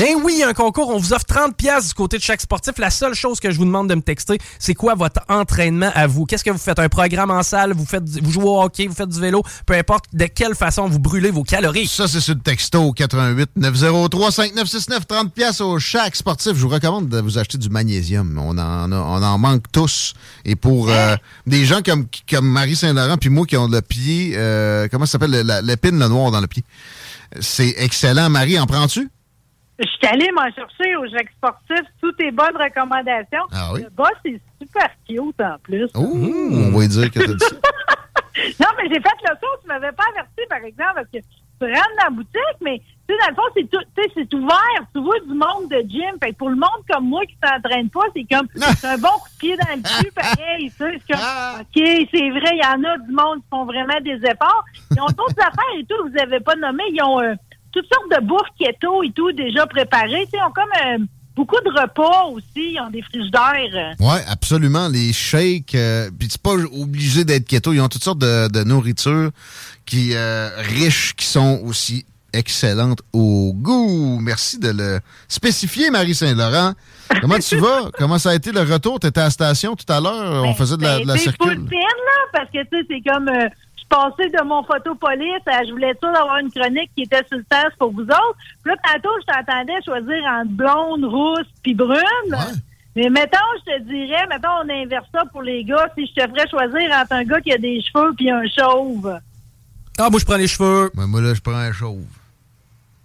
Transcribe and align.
Ben 0.00 0.16
oui, 0.24 0.32
il 0.36 0.38
y 0.40 0.42
a 0.42 0.48
un 0.48 0.54
concours. 0.54 0.88
On 0.88 0.96
vous 0.98 1.12
offre 1.12 1.26
30 1.26 1.54
pièces 1.54 1.88
du 1.88 1.92
côté 1.92 2.16
de 2.16 2.22
chaque 2.22 2.40
sportif. 2.40 2.78
La 2.78 2.88
seule 2.88 3.12
chose 3.12 3.38
que 3.38 3.50
je 3.50 3.58
vous 3.58 3.66
demande 3.66 3.86
de 3.90 3.94
me 3.94 4.00
texter, 4.00 4.38
c'est 4.58 4.72
quoi 4.72 4.94
votre 4.94 5.20
entraînement 5.28 5.90
à 5.94 6.06
vous? 6.06 6.24
Qu'est-ce 6.24 6.42
que 6.42 6.48
vous 6.48 6.56
faites? 6.56 6.78
Un 6.78 6.88
programme 6.88 7.30
en 7.30 7.42
salle? 7.42 7.74
Vous 7.74 7.84
faites, 7.84 8.08
vous 8.22 8.30
jouez 8.32 8.44
au 8.44 8.62
hockey? 8.62 8.86
Vous 8.86 8.94
faites 8.94 9.10
du 9.10 9.20
vélo? 9.20 9.42
Peu 9.66 9.74
importe 9.74 10.06
de 10.14 10.24
quelle 10.24 10.54
façon 10.54 10.88
vous 10.88 11.00
brûlez 11.00 11.30
vos 11.30 11.42
calories. 11.42 11.86
Ça, 11.86 12.08
c'est 12.08 12.20
sur 12.20 12.32
le 12.34 12.40
texto 12.40 12.92
88 12.92 13.50
903 13.56 14.30
5969 14.32 15.06
30 15.06 15.34
pièces 15.34 15.60
au 15.60 15.78
chaque 15.78 16.16
sportif. 16.16 16.52
Je 16.54 16.62
vous 16.62 16.70
recommande 16.70 17.10
de 17.10 17.20
vous 17.20 17.36
acheter 17.36 17.58
du 17.58 17.68
magnésium. 17.68 18.38
On 18.42 18.56
en, 18.56 18.92
a- 18.92 18.96
on 19.04 19.22
en 19.22 19.36
manque 19.36 19.64
tous. 19.70 20.14
Et 20.46 20.56
pour 20.56 20.88
euh, 20.88 21.14
des 21.46 21.66
gens 21.66 21.82
comme, 21.84 22.06
comme 22.26 22.48
Marie 22.48 22.74
Saint-Laurent 22.76 23.18
puis 23.18 23.28
moi 23.28 23.44
qui 23.44 23.58
ont 23.58 23.68
le 23.68 23.82
pied, 23.82 24.32
euh, 24.36 24.88
comment 24.90 25.04
ça 25.04 25.12
s'appelle, 25.12 25.32
la- 25.44 25.60
l'épine, 25.60 25.98
le 25.98 26.08
noir 26.08 26.30
dans 26.30 26.40
le 26.40 26.46
pied. 26.46 26.64
C'est 27.40 27.74
excellent. 27.76 28.30
Marie, 28.30 28.58
en 28.58 28.64
prends-tu? 28.66 29.10
Je 29.80 29.86
suis 29.86 30.06
allée 30.06 30.30
m'en 30.32 30.50
chercher 30.52 30.94
au 30.96 31.06
Jacques 31.06 31.30
Sportif 31.38 31.80
toutes 32.02 32.18
tes 32.18 32.30
bonnes 32.30 32.56
recommandations. 32.56 33.46
Ah 33.50 33.70
oui? 33.72 33.82
Le 33.84 33.88
bas, 33.90 34.10
c'est 34.22 34.38
super 34.60 34.88
cute 35.08 35.40
en 35.40 35.56
plus. 35.62 35.88
Oh, 35.94 36.00
on 36.00 36.70
va 36.70 36.80
lui 36.80 36.88
dire 36.88 37.10
que 37.10 37.18
t'as 37.20 37.32
dit 37.32 37.44
ça. 37.44 37.56
Non, 38.60 38.68
mais 38.76 38.88
j'ai 38.88 39.00
fait 39.00 39.10
le 39.24 39.36
tour. 39.40 39.58
Tu 39.60 39.66
m'avais 39.68 39.92
pas 39.92 40.04
averti, 40.12 40.40
par 40.48 40.58
exemple, 40.64 40.92
parce 40.94 41.08
que 41.08 41.18
tu 41.18 41.66
rentres 41.66 41.96
dans 41.98 42.04
la 42.04 42.10
boutique, 42.10 42.58
mais 42.62 42.78
tu 42.78 43.14
sais, 43.14 43.20
dans 43.20 43.28
le 43.30 43.34
fond, 43.34 43.42
c'est 43.54 43.70
tout, 43.70 43.82
tu 43.96 44.02
sais, 44.02 44.10
c'est 44.14 44.34
ouvert. 44.34 44.80
Tu 44.94 45.02
vois 45.02 45.18
du 45.20 45.34
monde 45.34 45.68
de 45.68 45.80
gym. 45.88 46.16
Fait 46.22 46.30
que 46.30 46.36
pour 46.36 46.48
le 46.48 46.56
monde 46.56 46.80
comme 46.88 47.08
moi 47.08 47.22
qui 47.26 47.36
s'entraîne 47.42 47.90
pas, 47.90 48.06
c'est 48.14 48.24
comme 48.30 48.46
c'est 48.54 48.86
un 48.86 48.98
bon 48.98 49.08
coup 49.08 49.28
de 49.34 49.38
pied 49.38 49.56
dans 49.56 49.74
le 49.76 49.82
cul, 49.82 50.12
pareil. 50.12 50.70
Tu 50.70 50.76
sais, 50.76 51.00
c'est 51.06 51.12
comme 51.12 51.60
OK, 51.60 52.08
c'est 52.14 52.30
vrai, 52.30 52.50
il 52.54 52.62
y 52.62 52.66
en 52.66 52.84
a 52.84 52.98
du 52.98 53.12
monde 53.12 53.38
qui 53.42 53.48
font 53.50 53.64
vraiment 53.64 54.00
des 54.02 54.20
efforts. 54.24 54.64
Ils 54.92 55.00
ont 55.00 55.06
d'autres 55.06 55.40
affaires 55.40 55.74
et 55.76 55.84
tout, 55.84 56.08
vous 56.08 56.18
avez 56.18 56.40
pas 56.40 56.54
nommé. 56.54 56.84
Ils 56.92 57.02
ont 57.02 57.20
euh, 57.20 57.34
toutes 57.72 57.86
sortes 57.92 58.20
de 58.22 58.26
bouffe 58.26 58.48
keto 58.58 59.02
et 59.02 59.12
tout 59.12 59.32
déjà 59.32 59.66
préparées. 59.66 60.26
Ils 60.32 60.38
ont 60.46 60.52
comme 60.52 60.70
euh, 61.00 61.04
beaucoup 61.36 61.56
de 61.64 61.70
repas 61.80 62.24
aussi. 62.32 62.74
Ils 62.74 62.80
ont 62.80 62.90
des 62.90 63.02
frigidaires. 63.02 63.94
Oui, 64.00 64.18
absolument. 64.28 64.88
Les 64.88 65.12
shakes, 65.12 65.74
euh, 65.74 66.10
puis 66.18 66.28
c'est 66.30 66.42
pas 66.42 66.54
obligé 66.54 67.24
d'être 67.24 67.46
keto. 67.46 67.72
Ils 67.72 67.80
ont 67.80 67.88
toutes 67.88 68.04
sortes 68.04 68.18
de, 68.18 68.48
de 68.48 68.64
nourriture 68.64 69.30
qui 69.86 70.10
euh, 70.14 70.50
riches, 70.58 71.14
qui 71.16 71.26
sont 71.26 71.60
aussi 71.64 72.04
excellentes 72.32 73.02
au 73.12 73.52
goût. 73.54 74.18
Merci 74.20 74.58
de 74.58 74.70
le 74.70 75.00
spécifier, 75.28 75.90
Marie 75.90 76.14
Saint-Laurent. 76.14 76.74
Comment 77.20 77.38
tu 77.38 77.56
vas? 77.56 77.90
Comment 77.98 78.18
ça 78.18 78.30
a 78.30 78.34
été 78.34 78.52
le 78.52 78.60
retour? 78.60 79.00
Tu 79.00 79.08
étais 79.08 79.20
à 79.20 79.24
la 79.24 79.30
station 79.30 79.74
tout 79.74 79.90
à 79.92 80.00
l'heure? 80.00 80.44
On 80.44 80.54
faisait 80.54 80.76
de 80.76 80.82
la, 80.82 81.00
de 81.00 81.06
la 81.06 81.14
Ben, 81.14 81.18
c'est 81.18 81.36
full 81.36 81.48
circule. 81.48 81.64
pin, 81.68 81.76
là, 81.76 82.28
parce 82.32 82.50
que, 82.50 82.58
tu 82.62 82.68
sais, 82.70 82.86
c'est 82.88 83.10
comme... 83.10 83.28
euh, 83.92 83.96
passais 83.96 84.30
de 84.30 84.42
mon 84.44 84.62
photopolice 84.64 85.42
à... 85.46 85.64
Je 85.64 85.70
voulais 85.70 85.94
ça 86.00 86.12
d'avoir 86.12 86.38
une 86.38 86.50
chronique 86.50 86.90
qui 86.96 87.02
était 87.02 87.24
sur 87.28 87.38
le 87.38 87.44
sens 87.52 87.72
pour 87.78 87.92
vous 87.92 88.02
autres. 88.02 88.36
Puis 88.62 88.72
là, 88.72 88.76
tantôt, 88.84 89.10
je 89.20 89.32
t'entendais 89.32 89.82
choisir 89.84 90.24
entre 90.24 90.50
blonde, 90.50 91.04
rousse 91.04 91.48
puis 91.62 91.74
brune. 91.74 92.36
Mais 92.96 93.08
mettons, 93.08 93.38
je 93.66 93.72
te 93.72 93.82
dirais, 93.82 94.26
mettons, 94.28 94.48
on 94.64 94.68
inverse 94.68 95.06
ça 95.12 95.22
pour 95.30 95.42
les 95.42 95.64
gars, 95.64 95.88
si 95.96 96.06
je 96.06 96.14
te 96.14 96.28
ferais 96.28 96.48
choisir 96.48 96.90
entre 97.00 97.12
un 97.12 97.24
gars 97.24 97.40
qui 97.40 97.52
a 97.52 97.58
des 97.58 97.80
cheveux 97.80 98.12
puis 98.16 98.30
un 98.30 98.42
chauve. 98.48 99.18
Ah, 99.98 100.10
moi, 100.10 100.18
je 100.18 100.24
prends 100.24 100.36
les 100.36 100.48
cheveux. 100.48 100.90
moi, 100.94 101.20
là, 101.20 101.34
je 101.34 101.40
prends 101.40 101.54
un 101.54 101.72
chauve. 101.72 102.04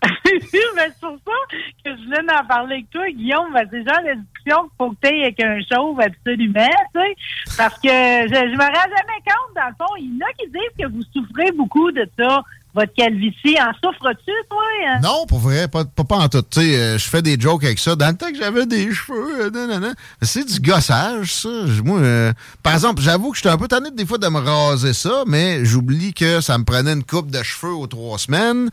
mais 0.75 0.89
c'est 0.89 0.99
pour 0.99 1.17
ça 1.25 1.57
que 1.83 1.95
je 1.97 2.03
voulais 2.03 2.33
en 2.33 2.45
parler 2.45 2.75
avec 2.75 2.89
toi, 2.89 3.09
Guillaume. 3.09 3.53
Ben, 3.53 3.67
c'est 3.71 3.83
genre 3.83 4.03
de 4.03 4.21
discussion 4.21 4.63
qu'il 4.63 4.71
faut 4.77 4.91
que 4.91 5.07
tu 5.07 5.21
avec 5.21 5.39
un 5.39 5.59
chauve 5.61 5.99
absolument, 5.99 6.69
tu 6.93 7.01
sais. 7.01 7.15
Parce 7.57 7.75
que 7.79 7.89
je, 7.89 8.35
je 8.35 8.55
me 8.55 8.63
rends 8.63 8.89
jamais 8.89 9.21
compte, 9.25 9.55
dans 9.55 9.67
le 9.67 9.75
fond. 9.77 9.95
Il 9.99 10.17
y 10.17 10.23
en 10.23 10.27
a 10.27 10.33
qui 10.33 10.47
disent 10.47 10.77
que 10.79 10.87
vous 10.91 11.03
souffrez 11.13 11.51
beaucoup 11.51 11.91
de 11.91 12.07
ça, 12.17 12.43
votre 12.75 12.93
calvitie. 12.93 13.57
En 13.59 13.71
souffres-tu, 13.73 14.31
toi? 14.49 14.99
Non, 15.01 15.25
pour 15.27 15.39
vrai, 15.39 15.67
pas, 15.67 15.85
pas, 15.85 16.17
en 16.17 16.27
tout. 16.27 16.41
Tu 16.41 16.59
sais, 16.59 16.75
euh, 16.75 16.97
je 16.97 17.07
fais 17.07 17.21
des 17.21 17.39
jokes 17.39 17.63
avec 17.63 17.79
ça. 17.79 17.95
Dans 17.95 18.09
le 18.09 18.15
temps 18.15 18.29
que 18.29 18.37
j'avais 18.37 18.65
des 18.65 18.93
cheveux, 18.93 19.49
euh, 19.55 19.93
c'est 20.21 20.45
du 20.45 20.59
gossage, 20.59 21.33
ça. 21.33 21.49
Moi, 21.83 21.99
euh, 21.99 22.33
par 22.61 22.73
exemple, 22.73 23.01
j'avoue 23.01 23.31
que 23.31 23.37
j'étais 23.37 23.49
un 23.49 23.57
peu 23.57 23.69
tanné 23.69 23.89
des 23.91 24.05
fois 24.05 24.17
de 24.17 24.27
me 24.27 24.39
raser 24.39 24.93
ça, 24.93 25.23
mais 25.25 25.63
j'oublie 25.63 26.13
que 26.13 26.41
ça 26.41 26.57
me 26.57 26.65
prenait 26.65 26.93
une 26.93 27.03
coupe 27.03 27.31
de 27.31 27.41
cheveux 27.41 27.73
aux 27.73 27.87
trois 27.87 28.19
semaines, 28.19 28.69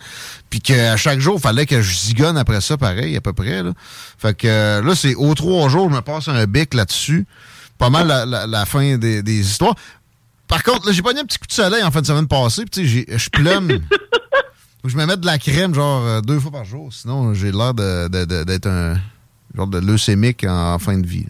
puis 0.50 0.60
qu'à 0.60 0.96
chaque 0.96 1.20
jour, 1.20 1.36
il 1.38 1.40
fallait 1.40 1.66
que 1.66 1.80
je 1.80 1.94
zigonne 1.94 2.36
après 2.36 2.60
ça, 2.60 2.76
pareil, 2.76 3.16
à 3.16 3.20
peu 3.20 3.32
près. 3.32 3.62
Là. 3.62 3.70
Fait 4.18 4.36
que 4.36 4.80
là, 4.80 4.94
c'est 4.96 5.14
aux 5.14 5.34
trois 5.34 5.68
jours, 5.68 5.88
je 5.88 5.94
me 5.94 6.02
passe 6.02 6.28
un 6.28 6.44
bic 6.46 6.74
là-dessus. 6.74 7.24
Pas 7.78 7.90
mal 7.90 8.06
la, 8.28 8.64
fin 8.64 8.96
des 8.96 9.40
histoires. 9.40 9.74
Par 10.52 10.62
contre, 10.62 10.86
là, 10.86 10.92
j'ai 10.92 11.00
pogné 11.00 11.20
un 11.20 11.24
petit 11.24 11.38
coup 11.38 11.46
de 11.46 11.52
soleil 11.52 11.82
en 11.82 11.90
fin 11.90 12.02
de 12.02 12.06
semaine 12.06 12.28
passée, 12.28 12.66
puis 12.70 12.82
tu 12.82 12.86
sais, 12.86 13.18
je 13.18 13.30
plume. 13.30 13.68
Faut 14.82 14.88
que 14.88 14.88
je 14.90 14.96
me 14.98 15.06
mette 15.06 15.20
de 15.20 15.26
la 15.26 15.38
crème, 15.38 15.72
genre, 15.74 16.04
euh, 16.04 16.20
deux 16.20 16.38
fois 16.38 16.50
par 16.50 16.66
jour. 16.66 16.92
Sinon, 16.92 17.32
j'ai 17.32 17.52
l'air 17.52 17.72
de- 17.72 18.08
de- 18.08 18.26
de- 18.26 18.44
d'être 18.44 18.66
un 18.66 18.96
genre 19.56 19.66
de 19.66 19.78
leucémique 19.78 20.44
en 20.46 20.78
fin 20.78 20.98
de 20.98 21.06
vie. 21.06 21.24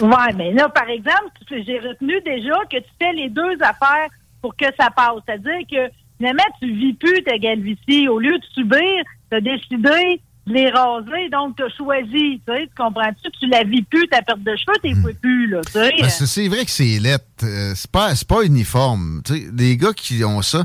Ouais, 0.00 0.32
mais 0.36 0.52
là, 0.52 0.68
par 0.68 0.88
exemple, 0.90 1.30
j'ai 1.50 1.78
retenu 1.78 2.20
déjà 2.22 2.54
que 2.70 2.76
tu 2.76 2.90
fais 3.00 3.12
les 3.14 3.30
deux 3.30 3.54
affaires 3.62 4.08
pour 4.42 4.54
que 4.54 4.66
ça 4.78 4.90
passe. 4.90 5.14
C'est-à-dire 5.26 5.66
que 5.70 5.90
finalement, 6.18 6.42
tu 6.60 6.70
vis 6.70 6.92
plus 6.92 7.22
ta 7.24 7.38
calvitie. 7.38 8.08
Au 8.08 8.18
lieu 8.18 8.36
de 8.38 8.44
subir, 8.52 9.02
tu 9.30 9.36
as 9.38 9.40
décidé 9.40 10.20
les 10.50 10.70
raser, 10.70 11.28
donc 11.30 11.56
tu 11.56 11.62
as 11.64 11.68
choisi. 11.76 12.40
Tu 12.46 12.52
sais, 12.52 12.66
tu 12.66 12.74
comprends-tu? 12.76 13.30
Tu 13.38 13.46
la 13.48 13.64
vis 13.64 13.82
plus, 13.82 14.06
ta 14.08 14.22
perte 14.22 14.42
de 14.42 14.54
cheveux, 14.56 14.78
t'es 14.82 14.92
plus, 15.20 15.48
là. 15.48 15.60
Tu 15.66 15.72
sais. 15.72 15.92
Ben, 16.00 16.08
c'est 16.10 16.48
vrai 16.48 16.64
que 16.64 16.70
c'est 16.70 16.98
lettre. 16.98 17.24
euh, 17.44 17.72
c'est 17.74 17.90
pas, 17.90 18.12
pas 18.28 18.42
uniforme. 18.42 19.22
Tu 19.24 19.34
sais, 19.34 19.46
les 19.56 19.76
gars 19.76 19.92
qui 19.92 20.24
ont 20.24 20.42
ça, 20.42 20.64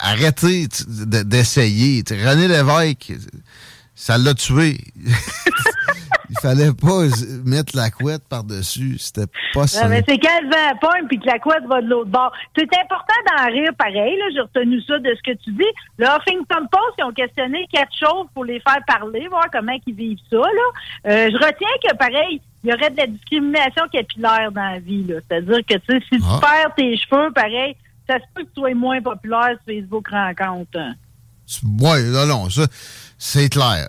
arrêtez 0.00 0.66
d'essayer. 0.88 2.02
René 2.10 2.48
Lévesque, 2.48 3.12
ça 3.94 4.18
l'a 4.18 4.34
tué. 4.34 4.78
Il 6.38 6.48
fallait 6.48 6.72
pas 6.72 7.04
mettre 7.44 7.76
la 7.76 7.90
couette 7.90 8.22
par-dessus. 8.28 8.96
C'était 8.98 9.30
pas 9.54 9.66
ça. 9.66 9.88
mais 9.88 10.02
c'est 10.06 10.18
quand 10.18 10.40
le 10.42 10.48
vent 10.48 10.78
pogne 10.80 11.08
puis 11.08 11.18
que 11.18 11.26
la 11.26 11.38
couette 11.38 11.64
va 11.68 11.80
de 11.80 11.88
l'autre 11.88 12.10
bord. 12.10 12.32
C'est 12.56 12.64
important 12.64 13.14
d'en 13.36 13.46
rire 13.46 13.70
pareil. 13.78 14.16
Là, 14.16 14.24
j'ai 14.32 14.40
retenu 14.40 14.80
ça 14.82 14.98
de 14.98 15.14
ce 15.14 15.22
que 15.30 15.36
tu 15.38 15.52
dis. 15.52 15.64
Le 15.98 16.06
Huffington 16.06 16.66
Post, 16.70 16.94
ils 16.98 17.04
ont 17.04 17.12
questionné 17.12 17.66
quatre 17.72 17.94
choses 17.98 18.26
pour 18.34 18.44
les 18.44 18.60
faire 18.60 18.80
parler, 18.86 19.26
voir 19.28 19.46
comment 19.52 19.76
ils 19.86 19.94
vivent 19.94 20.18
ça. 20.30 20.36
Là. 20.36 21.10
Euh, 21.10 21.30
je 21.30 21.36
retiens 21.36 21.68
que 21.82 21.96
pareil, 21.96 22.40
il 22.64 22.70
y 22.70 22.74
aurait 22.74 22.90
de 22.90 22.96
la 22.96 23.06
discrimination 23.06 23.84
capillaire 23.92 24.50
dans 24.52 24.72
la 24.72 24.78
vie. 24.78 25.04
là. 25.04 25.16
C'est-à-dire 25.28 25.58
que 25.68 25.74
tu 25.74 25.80
sais, 25.88 26.00
si 26.12 26.18
tu 26.18 26.40
perds 26.40 26.74
tes 26.76 26.96
cheveux, 26.96 27.30
pareil, 27.32 27.76
ça 28.08 28.16
se 28.16 28.24
peut 28.34 28.42
que 28.42 28.48
tu 28.48 28.60
sois 28.60 28.74
moins 28.74 29.00
populaire 29.00 29.56
sur 29.64 29.74
Facebook 29.74 30.08
Rencontre. 30.08 30.78
Oui, 31.62 32.02
non, 32.10 32.26
non, 32.26 32.50
ça, 32.50 32.66
c'est 33.18 33.48
clair. 33.48 33.86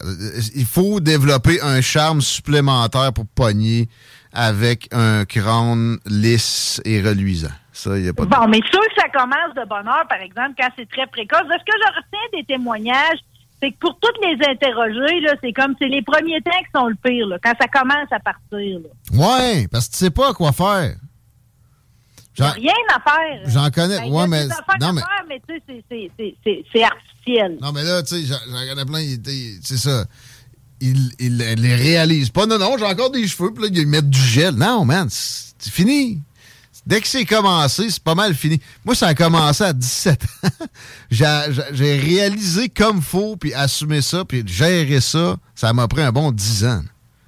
Il 0.56 0.66
faut 0.66 1.00
développer 1.00 1.62
un 1.62 1.82
charme 1.82 2.22
supplémentaire 2.22 3.12
pour 3.14 3.26
pogner 3.28 3.90
avec 4.34 4.88
un 4.94 5.26
crâne 5.26 5.98
lisse 6.06 6.82
et 6.86 7.02
reluisant. 7.02 7.52
Ça, 7.74 7.98
il 7.98 8.04
n'y 8.04 8.10
a 8.10 8.14
pas 8.14 8.26
de... 8.26 8.30
Bon, 8.30 8.48
mais 8.48 8.60
sûr 8.72 8.82
que 8.82 9.02
ça 9.02 9.10
commence 9.10 9.54
de 9.56 9.68
bonne 9.68 9.88
heure, 9.88 10.06
par 10.10 10.20
exemple, 10.20 10.54
quand 10.58 10.70
c'est 10.78 10.90
très 10.90 11.08
précoce. 11.08 11.44
De 11.44 11.54
ce 11.54 11.66
que 11.66 11.78
je 11.78 11.88
retiens 11.96 12.40
des 12.40 12.44
témoignages, 12.46 13.20
c'est 13.62 13.72
que 13.72 13.78
pour 13.78 14.00
toutes 14.00 14.18
les 14.24 14.38
interroger, 14.48 15.26
c'est 15.42 15.54
comme 15.54 15.76
c'est 15.80 15.88
les 15.88 16.02
premiers 16.02 16.42
temps 16.42 16.52
qui 16.60 16.72
sont 16.76 16.88
le 16.88 16.96
pire, 16.96 17.28
là, 17.28 17.38
quand 17.44 17.54
ça 17.60 17.68
commence 17.68 18.12
à 18.12 18.20
partir. 18.20 18.80
Là. 18.80 18.90
Ouais, 19.14 19.68
parce 19.72 19.88
que 19.88 19.94
tu 19.94 19.98
sais 19.98 20.12
pas 20.12 20.34
quoi 20.34 20.52
faire. 20.52 20.96
Rien 22.40 22.74
à 22.96 23.00
faire. 23.02 23.42
J'en 23.46 23.70
connais. 23.72 23.98
Ben, 24.00 24.06
y 24.06 24.12
ouais, 24.12 24.28
mais. 24.28 24.46
Non, 24.80 24.94
mais. 24.94 25.02
c'est- 25.48 26.84
artificiel, 26.84 26.90
Non, 27.62 27.72
mais 27.72 27.84
là, 27.84 28.04
tu 28.04 28.16
sais, 28.16 28.26
j'en 28.26 28.68
connais 28.68 28.86
plein, 28.86 29.16
c'est 29.64 29.78
ça. 29.78 30.06
Ils 30.80 31.12
il, 31.20 31.38
les 31.38 31.76
réalisent 31.76 32.30
pas. 32.30 32.46
Non, 32.46 32.60
non, 32.60 32.78
j'ai 32.78 32.86
encore 32.86 33.12
des 33.12 33.28
cheveux, 33.28 33.52
puis 33.52 33.64
là, 33.64 33.70
ils 33.74 33.88
mettent 33.88 34.10
du 34.10 34.22
gel. 34.22 34.56
Non, 34.56 34.86
man, 34.86 35.08
c'est 35.10 35.72
fini. 35.72 36.22
Dès 36.86 37.02
que 37.02 37.08
c'est 37.08 37.26
commencé, 37.26 37.90
c'est 37.90 38.02
pas 38.02 38.16
mal 38.16 38.34
fini. 38.34 38.62
Moi, 38.86 38.96
ça 38.96 39.08
a 39.08 39.14
commencé 39.14 39.64
à 39.64 39.74
17 39.74 40.24
ans. 40.24 40.66
J'ai 41.12 42.00
réalisé 42.00 42.70
comme 42.70 43.02
faut, 43.02 43.36
puis 43.36 43.54
assumé 43.54 44.02
ça, 44.02 44.24
puis 44.24 44.44
gérer 44.46 45.02
ça. 45.02 45.36
Ça 45.54 45.74
m'a 45.74 45.88
pris 45.90 46.02
un 46.02 46.14
bon 46.14 46.32
10 46.32 46.66
ans 46.66 46.84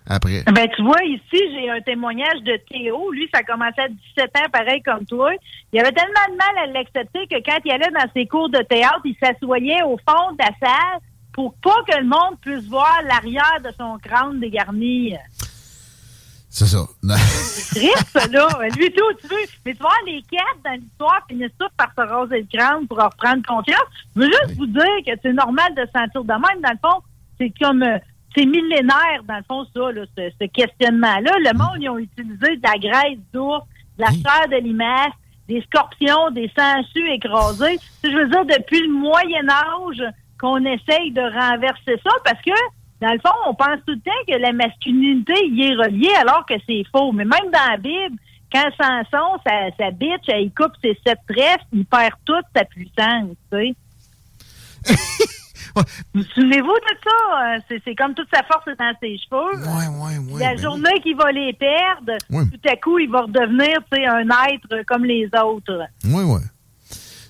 après? 0.10 0.44
Ben, 0.52 0.68
tu 0.76 0.84
vois, 0.84 1.02
ici, 1.04 1.38
j'ai 1.54 1.70
un 1.70 1.82
témoignage 1.82 2.42
de 2.44 2.60
Théo. 2.70 3.12
Lui, 3.12 3.30
ça 3.34 3.40
a 3.40 3.44
commencé 3.44 3.80
à 3.80 3.88
17 3.88 4.38
ans, 4.38 4.50
pareil 4.52 4.82
comme 4.82 5.06
toi. 5.06 5.32
Il 5.72 5.80
avait 5.80 5.92
tellement 5.92 6.32
de 6.32 6.36
mal 6.36 6.64
à 6.64 6.66
l'accepter 6.68 7.28
que 7.28 7.36
quand 7.46 7.60
il 7.64 7.72
allait 7.72 7.92
dans 7.92 8.12
ses 8.14 8.26
cours 8.26 8.50
de 8.50 8.62
théâtre, 8.64 9.02
il 9.06 9.16
s'assoyait 9.22 9.84
au 9.84 9.98
fond 9.98 10.32
de 10.34 10.40
la 10.40 10.52
salle 10.60 11.00
pour 11.32 11.54
pas 11.56 11.76
que 11.88 11.98
le 11.98 12.06
monde 12.06 12.40
puisse 12.42 12.68
voir 12.68 13.02
l'arrière 13.08 13.60
de 13.64 13.70
son 13.78 13.98
crâne 14.00 14.40
dégarni. 14.40 15.14
C'est 16.50 16.66
ça. 16.66 16.80
C'est 17.04 17.80
triste, 17.80 18.08
ça, 18.12 18.28
là. 18.28 18.48
Lui, 18.76 18.92
tout, 18.92 19.14
tu 19.22 19.28
veux. 19.28 19.36
Mais 19.66 19.74
tu 19.74 19.80
vois, 19.80 19.92
les 20.08 20.24
quatre 20.24 20.60
dans 20.66 20.72
l'histoire 20.82 21.22
finissent 21.30 21.52
tous 21.60 21.70
par 21.78 21.92
se 21.96 22.02
raser 22.02 22.42
le 22.42 22.58
crâne 22.58 22.88
pour 22.88 23.00
en 23.00 23.06
reprendre 23.10 23.46
confiance. 23.48 23.86
Je 24.16 24.22
veux 24.22 24.28
juste 24.28 24.58
vous 24.58 24.66
dire 24.66 24.84
que 25.06 25.12
c'est 25.22 25.34
normal 25.34 25.76
de 25.76 25.86
se 25.86 25.92
sentir 25.92 26.24
de 26.24 26.34
même. 26.34 26.62
Dans 26.64 26.72
le 26.72 26.80
fond, 26.82 27.02
c'est 27.40 27.54
comme... 27.62 27.84
euh, 27.84 28.00
c'est 28.36 28.46
millénaire, 28.46 29.24
dans 29.28 29.38
le 29.38 29.44
fond, 29.44 29.66
ça, 29.74 29.92
là, 29.92 30.04
ce, 30.18 30.30
ce 30.40 30.46
questionnement-là. 30.48 31.32
Le 31.40 31.58
monde, 31.58 31.78
ils 31.80 31.90
ont 31.90 31.98
utilisé 31.98 32.58
de 32.58 32.64
la 32.64 32.78
graisse 32.78 33.20
d'ours, 33.34 33.66
de 33.98 34.04
la 34.04 34.12
chair 34.12 34.48
de 34.50 34.58
limace, 34.58 35.14
des 35.48 35.62
scorpions, 35.62 36.30
des 36.32 36.50
sangsues 36.56 37.10
écrasés. 37.12 37.80
Je 38.04 38.10
veux 38.10 38.30
dire, 38.30 38.46
depuis 38.46 38.82
le 38.82 38.94
Moyen 38.94 39.50
Âge 39.50 40.14
qu'on 40.40 40.64
essaye 40.64 41.12
de 41.12 41.22
renverser 41.22 42.00
ça 42.04 42.12
parce 42.24 42.42
que, 42.44 42.52
dans 43.02 43.12
le 43.12 43.20
fond, 43.20 43.36
on 43.48 43.56
pense 43.56 43.80
tout 43.86 43.94
le 43.94 44.00
temps 44.00 44.12
que 44.28 44.36
la 44.36 44.54
masculinité 44.54 45.34
y 45.48 45.64
est 45.64 45.76
reliée 45.76 46.14
alors 46.20 46.46
que 46.46 46.54
c'est 46.68 46.84
faux. 46.92 47.12
Mais 47.12 47.26
même 47.26 47.52
dans 47.52 47.72
la 47.72 47.78
Bible, 47.78 48.18
quand 48.54 48.70
Samson, 48.78 49.40
sa, 49.46 49.72
sa 49.78 49.92
bitch, 49.92 50.24
elle 50.28 50.52
coupe 50.52 50.74
ses 50.84 50.98
sept 51.06 51.20
trèfles, 51.28 51.66
il 51.74 51.86
perd 51.86 52.14
toute 52.26 52.46
sa 52.56 52.64
puissance, 52.66 53.36
tu 53.52 53.58
sais. 53.58 53.76
Vous 56.14 56.24
souvenez-vous 56.36 56.68
de 56.68 56.98
ça? 57.04 57.56
Euh, 57.56 57.78
C'est, 57.86 57.96
comme 57.96 58.14
toute 58.14 58.28
sa 58.34 58.44
force 58.44 58.68
est 58.68 58.76
dans 58.80 58.94
ses 59.02 59.18
cheveux. 59.18 59.64
Ouais, 59.66 59.88
ouais, 59.88 60.34
ouais. 60.34 60.40
la 60.40 60.54
ben 60.56 60.62
journée 60.62 61.00
qu'il 61.04 61.16
va 61.16 61.32
les 61.32 61.54
perdre, 61.54 62.18
tout 62.30 62.70
à 62.70 62.76
coup, 62.78 63.00
il 63.00 63.10
va 63.10 63.22
redevenir 63.22 63.78
un 63.92 64.28
être 64.54 64.86
comme 64.88 65.06
les 65.06 65.30
autres. 65.44 65.80
Oui, 66.06 66.24
oui. 66.24 66.42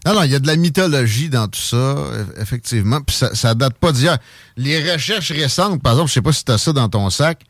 Non, 0.06 0.14
non, 0.14 0.24
il 0.24 0.32
y 0.32 0.36
a 0.36 0.40
de 0.40 0.48
la 0.48 0.56
mythologie 0.56 1.30
dans 1.30 1.48
tout 1.48 1.60
ça, 1.60 1.76
eff- 1.78 2.42
effectivement. 2.42 3.02
Puis 3.02 3.16
ça, 3.18 3.36
ça 3.36 3.54
date 3.54 3.74
pas 3.78 3.92
d'hier. 3.92 4.18
Les 4.56 4.92
recherches 4.94 5.32
récentes, 5.32 5.84
par 5.84 5.92
exemple, 5.94 6.08
je 6.10 6.14
sais 6.14 6.22
pas 6.22 6.32
si 6.32 6.46
tu 6.46 6.52
as 6.54 6.58
ça 6.58 6.72
dans 6.72 6.88
ton 6.88 7.10
sac, 7.10 7.42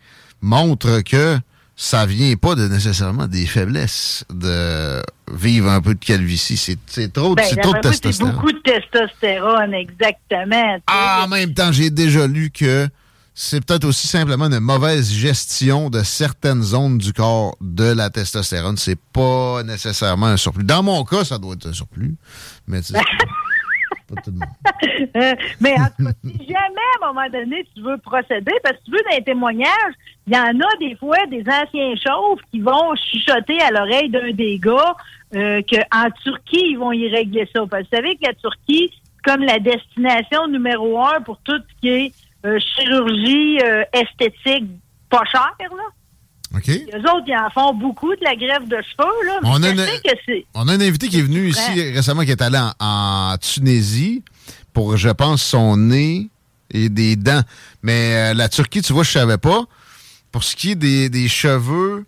montrent 0.42 1.02
que 1.02 1.38
ça 1.81 2.06
vient 2.06 2.36
pas 2.36 2.56
de 2.56 2.68
nécessairement 2.68 3.26
des 3.28 3.46
faiblesses 3.46 4.26
de 4.30 5.02
vivre 5.34 5.70
un 5.70 5.80
peu 5.80 5.94
de 5.94 6.04
calvitie. 6.04 6.58
C'est, 6.58 6.78
c'est 6.88 7.14
trop, 7.14 7.36
Ben, 7.36 7.46
c'est 7.50 7.56
trop 7.56 7.72
de 7.72 7.78
moi, 7.78 7.94
c'est 7.94 8.02
testostérone. 8.02 8.36
beaucoup 8.36 8.52
de 8.52 8.60
testostérone, 8.60 9.74
exactement. 9.74 10.78
Ah, 10.88 11.22
en 11.24 11.30
même 11.30 11.54
temps, 11.54 11.72
j'ai 11.72 11.90
déjà 11.90 12.28
lu 12.28 12.52
que 12.52 12.90
c'est 13.34 13.64
peut-être 13.64 13.86
aussi 13.86 14.08
simplement 14.08 14.48
une 14.48 14.60
mauvaise 14.60 15.10
gestion 15.10 15.90
de 15.90 16.04
certaines 16.04 16.64
zones 16.64 16.98
du 16.98 17.14
corps 17.14 17.56
de 17.62 17.86
la 17.86 18.10
testostérone. 18.10 18.76
C'est 18.76 19.00
pas 19.14 19.64
nécessairement 19.64 20.26
un 20.26 20.36
surplus. 20.38 20.66
Dans 20.66 20.84
mon 20.84 21.06
cas, 21.06 21.24
ça 21.24 21.38
doit 21.38 21.54
être 21.54 21.68
un 21.68 21.74
surplus, 21.74 22.18
mais 22.68 22.81
tu 22.81 22.92
sais, 22.92 23.00
mais 25.61 25.73
en 25.73 25.85
tout 25.85 26.06
cas, 26.06 26.11
si 26.23 26.47
jamais 26.47 26.88
à 27.01 27.06
un 27.06 27.07
moment 27.13 27.29
donné 27.29 27.65
tu 27.75 27.81
veux 27.81 27.97
procéder, 27.97 28.53
parce 28.63 28.77
que 28.77 28.85
tu 28.85 28.91
veux 28.91 29.03
les 29.11 29.23
témoignages, 29.23 29.94
il 30.27 30.35
y 30.35 30.38
en 30.38 30.59
a 30.59 30.77
des 30.79 30.95
fois 30.95 31.25
des 31.27 31.41
anciens 31.41 31.95
chauves 31.95 32.39
qui 32.51 32.59
vont 32.59 32.95
chuchoter 32.95 33.61
à 33.61 33.71
l'oreille 33.71 34.09
d'un 34.09 34.31
des 34.31 34.59
gars 34.59 34.95
euh, 35.35 35.61
qu'en 35.69 36.09
Turquie, 36.23 36.71
ils 36.71 36.77
vont 36.77 36.91
y 36.91 37.07
régler 37.07 37.47
ça. 37.53 37.65
Parce 37.69 37.83
que 37.83 37.89
vous 37.89 37.95
savez 37.95 38.15
que 38.15 38.27
la 38.27 38.33
Turquie, 38.35 38.91
comme 39.23 39.41
la 39.41 39.59
destination 39.59 40.47
numéro 40.47 41.03
un 41.03 41.21
pour 41.21 41.38
tout 41.39 41.57
ce 41.57 41.81
qui 41.81 41.89
est 41.89 42.13
euh, 42.45 42.59
chirurgie 42.59 43.59
euh, 43.63 43.83
esthétique 43.94 44.69
pas 45.09 45.23
cher, 45.25 45.51
là. 45.59 45.83
Les 46.51 46.84
autres, 46.96 47.25
ils 47.28 47.36
en 47.38 47.50
font 47.51 47.74
beaucoup 47.75 48.10
de 48.16 48.24
la 48.24 48.36
greffe 48.36 48.68
de 48.68 48.78
cheveux, 48.78 49.28
là. 49.28 49.40
Mais 49.44 49.50
On 49.51 49.62
a 49.63 49.69
une- 49.69 49.78
que. 49.78 50.44
On 50.56 50.68
a 50.68 50.74
un 50.74 50.81
invité 50.81 51.07
qui 51.07 51.19
est 51.19 51.24
venu 51.24 51.44
Ouais. 51.44 51.50
ici 51.50 51.81
récemment, 51.92 52.24
qui 52.25 52.31
est 52.31 52.42
allé 52.42 52.57
en, 52.57 52.74
en 52.80 53.38
Tunisie 53.38 54.24
pour, 54.74 54.98
je 54.98 55.10
pense, 55.10 55.44
son 55.44 55.78
nez 55.78 56.30
et 56.72 56.90
des 56.90 57.16
dents. 57.16 57.42
Mais 57.84 58.31
euh, 58.31 58.34
la 58.34 58.50
Turquie, 58.50 58.81
tu 58.81 58.94
vois, 58.94 59.04
je 59.04 59.12
savais 59.12 59.38
pas. 59.38 59.63
Pour 60.31 60.44
ce 60.44 60.56
qui 60.56 60.72
est 60.72 60.75
des, 60.75 61.10
des 61.10 61.28
cheveux, 61.28 62.06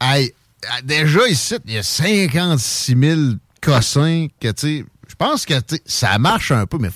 hey, 0.00 0.32
euh, 0.64 0.68
déjà 0.84 1.28
ici, 1.28 1.54
il 1.66 1.74
y 1.74 1.78
a 1.78 1.82
56 1.82 2.96
000 3.00 3.20
cossins 3.60 4.26
que, 4.40 4.48
tu 4.48 4.60
sais, 4.80 4.84
je 5.08 5.14
pense 5.14 5.46
que 5.46 5.54
ça 5.86 6.18
marche 6.18 6.50
un 6.50 6.66
peu, 6.66 6.78
mais 6.78 6.90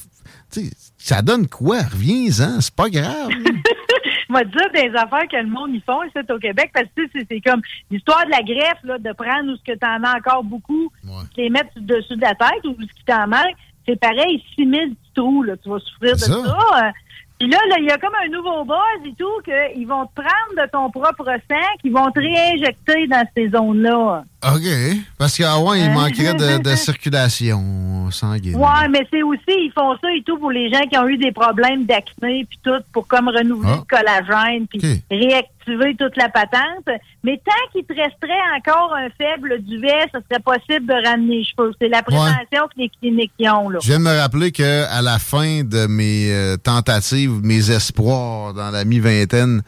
tu 0.52 0.64
sais, 0.66 0.70
ça 0.98 1.22
donne 1.22 1.46
quoi? 1.48 1.82
Reviens-en, 1.82 2.60
c'est 2.60 2.74
pas 2.74 2.88
grave. 2.90 3.28
Je 4.28 4.34
vais 4.34 4.44
te 4.44 4.48
dire 4.56 4.70
des 4.72 4.96
affaires 4.98 5.28
que 5.30 5.36
le 5.36 5.48
monde 5.48 5.74
y 5.74 5.80
font 5.80 6.02
ici 6.02 6.18
au 6.30 6.38
Québec 6.38 6.70
parce 6.72 6.86
que 6.96 7.02
c'est 7.12 7.40
comme 7.40 7.60
l'histoire 7.90 8.24
de 8.26 8.30
la 8.30 8.42
greffe, 8.42 8.82
là, 8.84 8.98
de 8.98 9.12
prendre 9.12 9.52
où 9.52 9.56
ce 9.56 9.62
que 9.64 9.78
tu 9.78 9.86
en 9.86 10.02
as 10.02 10.16
encore 10.16 10.44
beaucoup, 10.44 10.90
de 11.36 11.42
les 11.42 11.50
mettre 11.50 11.70
dessus 11.76 12.16
de 12.16 12.22
la 12.22 12.34
tête 12.34 12.64
ou 12.64 12.74
ce 12.80 12.86
qui 12.94 13.04
t'en 13.06 13.26
manque. 13.26 13.54
C'est 13.86 14.00
pareil, 14.00 14.42
6 14.54 14.64
000 14.70 14.72
petits 14.72 14.96
trous, 15.14 15.42
là, 15.42 15.56
tu 15.58 15.68
vas 15.68 15.78
souffrir 15.78 16.12
de 16.12 16.18
ça. 16.18 16.32
ça. 16.32 16.86
Euh, 16.86 16.90
Puis 17.38 17.48
là, 17.50 17.58
là, 17.68 17.76
il 17.80 17.84
y 17.84 17.90
a 17.90 17.98
comme 17.98 18.14
un 18.24 18.28
nouveau 18.28 18.64
buzz 18.64 19.06
et 19.06 19.14
tout, 19.18 19.42
qu'ils 19.44 19.86
vont 19.86 20.06
te 20.06 20.14
prendre 20.14 20.64
de 20.64 20.70
ton 20.70 20.88
propre 20.90 21.26
sang, 21.50 21.66
qu'ils 21.82 21.92
vont 21.92 22.10
te 22.10 22.20
réinjecter 22.20 23.06
dans 23.08 23.26
ces 23.36 23.50
zones-là. 23.50 24.24
OK. 24.54 24.98
Parce 25.18 25.36
qu'avant, 25.36 25.74
il 25.74 25.90
manquerait 25.90 26.34
de, 26.34 26.62
de 26.62 26.74
circulation 26.76 28.10
sanguine. 28.10 28.56
Ouais, 28.56 28.88
mais 28.90 29.06
c'est 29.10 29.22
aussi, 29.22 29.40
ils 29.48 29.72
font 29.74 29.94
ça 30.00 30.08
et 30.14 30.22
tout 30.22 30.38
pour 30.38 30.50
les 30.50 30.70
gens 30.72 30.82
qui 30.90 30.98
ont 30.98 31.06
eu 31.08 31.16
des 31.16 31.32
problèmes 31.32 31.84
d'acné 31.86 32.46
puis 32.48 32.58
tout, 32.62 32.70
pour 32.92 33.06
comme 33.06 33.28
renouveler 33.28 33.72
Ah. 33.72 33.82
le 33.88 33.96
collagène 33.96 34.66
puis 34.66 35.02
réactiver 35.10 35.96
toute 35.98 36.16
la 36.16 36.28
patente. 36.28 36.88
Mais 37.22 37.40
tant 37.44 37.52
qu'il 37.72 37.84
te 37.84 37.94
resterait 37.94 38.32
encore 38.58 38.94
un 38.94 39.08
faible 39.16 39.62
duvet, 39.62 40.02
ce 40.12 40.18
serait 40.28 40.42
possible 40.42 40.86
de 40.86 41.08
ramener 41.08 41.38
les 41.38 41.44
cheveux. 41.44 41.72
C'est 41.80 41.88
la 41.88 42.02
prévention 42.02 42.68
que 42.74 42.78
les 42.78 42.90
cliniques 43.00 43.32
y 43.38 43.48
ont, 43.48 43.70
là. 43.70 43.78
Je 43.82 43.88
viens 43.88 43.98
de 43.98 44.04
me 44.04 44.18
rappeler 44.20 44.52
que 44.52 44.84
à 44.90 45.00
la 45.00 45.18
fin 45.18 45.62
de 45.64 45.86
mes 45.86 46.30
euh, 46.32 46.56
tentatives, 46.58 47.40
mes 47.42 47.70
espoirs 47.70 48.52
dans 48.52 48.70
la 48.70 48.84
mi-vingtaine, 48.84 49.62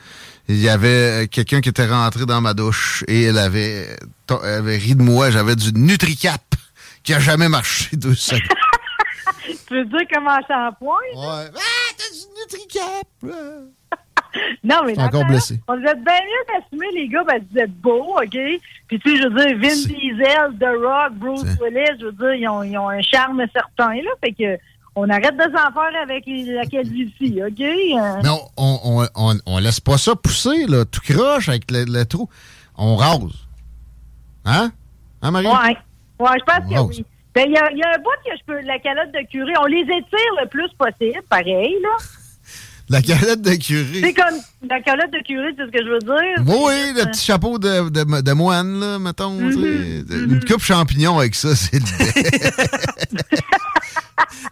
il 0.49 0.61
y 0.61 0.69
avait 0.69 1.25
euh, 1.25 1.27
quelqu'un 1.27 1.61
qui 1.61 1.69
était 1.69 1.87
rentré 1.87 2.27
dans 2.27 2.41
ma 2.41 2.55
douche 2.55 3.05
et 3.09 3.25
elle 3.25 3.39
avait, 3.39 3.97
elle 4.29 4.49
avait 4.49 4.77
ri 4.77 4.95
de 4.95 5.03
moi. 5.03 5.31
J'avais 5.31 5.57
du 5.57 5.73
Nutricap 5.73 6.43
qui 7.03 7.15
a 7.15 7.21
jamais 7.21 7.49
marché 7.49 7.97
deux 7.97 8.15
secondes. 8.15 8.43
Tu 9.69 9.75
veux 9.75 9.85
dire 9.85 10.07
comme 10.13 10.29
un 10.29 10.41
shampoing? 10.47 10.95
Ouais. 11.15 11.51
Ah, 11.55 11.93
t'as 11.97 12.11
du 12.13 12.57
Nutricap! 12.57 13.07
Non, 14.63 14.83
mais 14.85 14.99
encore 14.99 15.25
blessé. 15.25 15.61
On 15.69 15.79
vous 15.79 15.85
êtes 15.85 16.05
bien 16.05 16.15
mieux 16.15 16.61
d'assumer, 16.61 16.93
les 16.93 17.09
gars, 17.09 17.25
que 17.25 17.53
vous 17.53 17.59
êtes 17.59 17.73
beaux, 17.81 18.17
OK? 18.19 18.39
Puis, 18.89 18.99
tu 18.99 19.11
sais, 19.11 19.17
je 19.17 19.29
veux 19.29 19.47
dire, 19.47 19.59
Vin 19.59 19.75
Diesel, 19.75 20.59
The 20.61 20.85
Rock, 20.85 21.13
Bruce 21.15 21.57
Willis, 21.61 21.99
je 22.01 22.07
veux 22.07 22.13
dire, 22.13 22.35
ils 22.35 22.49
ont, 22.49 22.63
ils 22.63 22.77
ont 22.77 22.89
un 22.89 23.01
charme 23.01 23.43
certain, 23.53 23.95
là. 23.95 24.11
Fait 24.23 24.33
que, 24.33 24.59
on 24.97 25.09
arrête 25.11 25.37
de 25.37 25.43
s'en 25.43 25.73
faire 25.73 26.03
avec 26.03 26.25
la 26.27 26.65
calvitie, 26.65 27.41
OK? 27.43 27.59
Mais 27.59 28.31
on, 28.57 29.07
on, 29.15 29.35
on, 29.45 29.59
laisse 29.59 29.79
pas 29.79 29.99
ça 29.99 30.17
pousser, 30.17 30.67
là, 30.67 30.85
tout 30.87 31.01
croche 31.01 31.49
avec 31.51 31.71
le, 31.71 31.85
le 31.85 32.05
trou. 32.07 32.29
On 32.77 32.97
rase. 32.97 33.21
Hein? 34.47 34.73
Hein, 35.23 35.31
Marie? 35.31 35.47
Ouais. 35.47 35.77
Ouais, 36.19 36.31
je 36.39 36.45
pense 36.45 36.71
que 36.71 36.79
Rose. 36.79 36.97
oui. 36.97 37.05
Ben, 37.35 37.45
il 37.47 37.51
y 37.51 37.79
y 37.79 37.83
a 37.83 37.89
un 37.95 37.99
bout 37.99 38.09
que 38.25 38.33
je 38.35 38.45
peux, 38.47 38.61
la 38.67 38.79
calotte 38.79 39.13
de 39.13 39.31
curé, 39.31 39.53
on 39.61 39.67
les 39.67 39.83
étire 39.83 40.33
le 40.41 40.49
plus 40.49 40.71
possible, 40.79 41.23
pareil, 41.29 41.77
là. 41.83 41.97
La 42.89 43.01
galette 43.01 43.43
de 43.43 43.51
curé. 43.57 44.01
C'est 44.01 44.15
comme, 44.15 44.37
la 44.71 44.81
calotte 44.81 45.11
de 45.11 45.19
curé, 45.27 45.53
c'est 45.57 45.67
ce 45.67 45.71
que 45.73 45.85
je 45.85 45.91
veux 45.91 45.99
dire. 45.99 46.45
Oui, 46.47 46.55
oui, 46.67 46.93
le 46.95 47.11
petit 47.11 47.25
chapeau 47.25 47.59
de, 47.59 47.89
de, 47.89 48.23
de 48.23 48.33
moine, 48.33 48.79
là, 48.79 49.01
mettons. 49.01 49.41
Mm-hmm. 49.41 50.33
Une 50.33 50.45
coupe 50.45 50.63
champignon 50.63 51.19
avec 51.19 51.35
ça, 51.35 51.57
c'est 51.57 51.81
le 51.81 51.85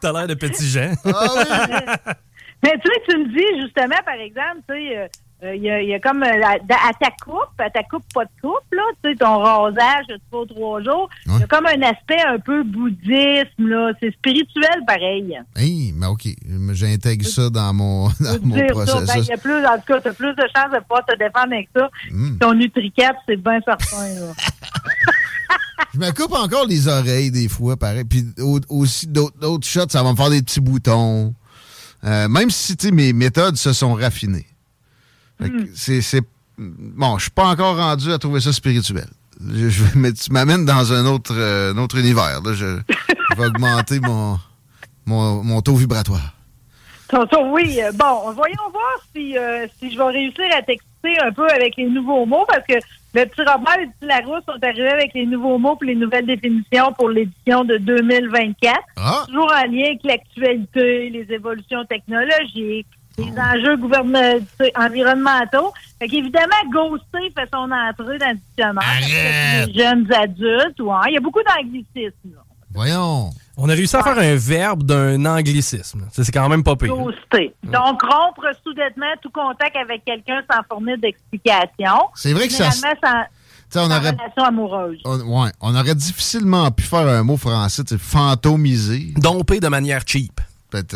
T'as 0.04 0.12
l'air 0.12 0.26
de 0.26 0.34
petit 0.34 0.68
Jean. 0.68 0.92
Ah 1.06 2.12
Mais 2.62 2.72
tu 2.72 2.90
sais, 2.90 3.02
tu 3.08 3.16
me 3.16 3.28
dis 3.28 3.62
justement, 3.62 3.96
par 4.04 4.16
exemple, 4.16 4.60
tu 4.68 4.74
sais, 4.74 4.98
euh, 4.98 5.06
euh, 5.44 5.54
il 5.56 5.62
y, 5.62 5.70
a, 5.70 5.80
il 5.80 5.88
y 5.88 5.94
a 5.94 5.98
comme 5.98 6.22
euh, 6.22 6.42
à 6.44 6.92
ta 7.00 7.10
coupe, 7.24 7.58
à 7.58 7.70
ta 7.70 7.82
coupe 7.84 8.04
pas 8.12 8.26
de 8.26 8.30
coupe, 8.42 8.70
là, 8.72 8.82
tu 9.02 9.10
sais, 9.10 9.16
ton 9.16 9.38
rasage 9.38 10.06
de 10.10 10.20
trois 10.30 10.44
trois 10.46 10.82
jours, 10.82 11.08
il 11.24 11.40
y 11.40 11.42
a 11.42 11.46
comme 11.46 11.64
un 11.64 11.80
aspect 11.80 12.20
un 12.20 12.38
peu 12.38 12.62
bouddhisme, 12.64 13.66
là. 13.66 13.92
C'est 13.98 14.12
spirituel 14.12 14.84
pareil. 14.86 15.40
Hey, 15.56 15.94
mais 15.96 16.06
OK, 16.06 16.28
j'intègre 16.72 17.24
ça 17.24 17.48
dans 17.48 17.72
mon, 17.72 18.08
dans 18.20 18.38
mon 18.42 18.56
dire 18.56 18.68
ça? 18.68 18.74
Ben, 18.74 19.06
processus. 19.06 19.26
il 19.26 19.30
y 19.30 19.32
a 19.32 19.38
plus, 19.38 19.66
en 19.66 19.76
tout 19.76 19.86
cas, 19.86 20.00
t'as 20.02 20.12
plus 20.12 20.34
de 20.34 20.44
chances 20.54 20.70
de 20.70 20.80
pouvoir 20.80 21.06
te 21.06 21.16
défendre 21.16 21.54
avec 21.54 21.70
ça. 21.74 21.88
Mm. 22.10 22.38
Ton 22.38 22.52
NutriCap, 22.52 23.16
c'est 23.26 23.36
bien 23.36 23.58
certain, 23.62 24.20
là. 24.20 24.32
je 25.94 25.98
me 25.98 26.10
coupe 26.12 26.32
encore 26.32 26.66
les 26.66 26.88
oreilles 26.88 27.30
des 27.30 27.48
fois, 27.48 27.76
pareil. 27.76 28.04
Puis 28.04 28.24
au- 28.40 28.60
aussi 28.68 29.06
d'autres 29.06 29.66
shots, 29.66 29.88
ça 29.90 30.02
va 30.02 30.10
me 30.12 30.16
faire 30.16 30.30
des 30.30 30.42
petits 30.42 30.60
boutons. 30.60 31.34
Euh, 32.04 32.28
même 32.28 32.50
si 32.50 32.76
tu 32.76 32.88
sais, 32.88 32.92
mes 32.92 33.12
méthodes 33.12 33.56
se 33.56 33.72
sont 33.72 33.94
raffinées. 33.94 34.46
Fait 35.40 35.50
que 35.50 35.68
c'est-. 35.74 36.22
Bon, 36.58 37.16
je 37.18 37.22
suis 37.24 37.30
pas 37.30 37.46
encore 37.46 37.76
rendu 37.76 38.12
à 38.12 38.18
trouver 38.18 38.40
ça 38.40 38.52
spirituel. 38.52 39.08
Je, 39.52 39.68
je- 39.68 39.82
mais 39.96 40.12
tu 40.12 40.30
m'amènes 40.30 40.64
dans 40.64 40.92
un 40.92 41.06
autre, 41.06 41.34
euh, 41.34 41.72
un 41.74 41.78
autre 41.78 41.96
univers. 41.98 42.40
Là. 42.42 42.52
Je, 42.54 42.78
je 42.88 43.36
vais 43.36 43.46
augmenter 43.46 43.98
mon, 44.00 44.38
mon, 45.06 45.42
mon 45.42 45.60
taux 45.62 45.74
vibratoire. 45.74 46.34
Tonton, 47.08 47.52
oui. 47.52 47.80
euh, 47.82 47.90
bon, 47.92 48.32
voyons 48.32 48.70
voir 48.72 48.94
si, 49.14 49.36
euh, 49.36 49.66
si 49.78 49.90
je 49.92 49.98
vais 49.98 50.04
réussir 50.04 50.44
à 50.56 50.62
t'exciter 50.62 51.18
un 51.22 51.32
peu 51.32 51.46
avec 51.50 51.74
les 51.76 51.88
nouveaux 51.90 52.24
mots, 52.26 52.44
parce 52.46 52.64
que 52.68 52.74
le 53.14 53.26
petit 53.26 53.40
Robert 53.42 53.78
et 53.78 53.84
le 53.86 53.90
petit 53.92 54.06
Larousse 54.06 54.44
sont 54.46 54.62
arrivés 54.62 54.88
avec 54.90 55.14
les 55.14 55.26
nouveaux 55.26 55.58
mots 55.58 55.76
pour 55.76 55.84
les 55.84 55.94
nouvelles 55.94 56.26
définitions 56.26 56.92
pour 56.98 57.08
l'édition 57.10 57.64
de 57.64 57.76
2024. 57.78 58.74
Ah! 58.96 59.22
Toujours 59.26 59.52
en 59.52 59.70
lien 59.70 59.84
avec 59.86 60.00
l'actualité, 60.04 61.10
les 61.10 61.26
évolutions 61.32 61.84
technologiques, 61.84 62.86
les 63.18 63.32
enjeux 63.38 63.76
gouvernement- 63.76 64.44
environnementaux. 64.76 65.72
Fait 65.98 66.08
qu'évidemment, 66.08 66.54
ghoster 66.70 67.32
fait 67.36 67.48
son 67.52 67.70
entrée 67.70 68.18
dans 68.18 68.30
le 68.30 68.34
dictionnaire. 68.34 69.66
Les 69.66 69.72
jeunes 69.72 70.12
adultes, 70.12 70.80
ouais. 70.80 70.96
Il 71.08 71.14
y 71.14 71.16
a 71.16 71.20
beaucoup 71.20 71.42
d'anglicisme. 71.42 72.36
Voyons. 72.72 73.30
On 73.56 73.68
a 73.68 73.72
réussi 73.72 73.94
à 73.96 74.02
faire 74.02 74.18
un 74.18 74.34
verbe 74.34 74.82
d'un 74.82 75.24
anglicisme. 75.26 76.06
Ça, 76.10 76.24
C'est 76.24 76.32
quand 76.32 76.48
même 76.48 76.64
pas 76.64 76.74
pire. 76.76 76.94
Donc, 76.96 78.02
rompre 78.02 78.46
soudainement 78.64 79.12
tout 79.22 79.30
contact 79.30 79.76
avec 79.76 80.04
quelqu'un 80.04 80.42
sans 80.50 80.60
fournir 80.68 80.96
d'explication. 80.98 82.08
C'est 82.14 82.32
vrai 82.32 82.48
que 82.48 82.52
ça. 82.54 82.70
Sans, 82.72 82.80
on 82.80 83.70
sans 83.70 83.86
aurait, 83.86 84.10
relation 84.10 84.44
amoureuse. 84.44 85.00
on, 85.04 85.18
ouais, 85.42 85.50
on 85.60 85.74
aurait 85.74 85.94
difficilement 85.94 86.70
pu 86.70 86.82
faire 86.84 87.06
un 87.08 87.22
mot 87.22 87.36
français, 87.36 87.82
tu 87.84 87.94
sais, 87.96 87.98
fantomiser. 88.02 89.14
Domper 89.16 89.60
de 89.60 89.68
manière 89.68 90.02
cheap. 90.06 90.40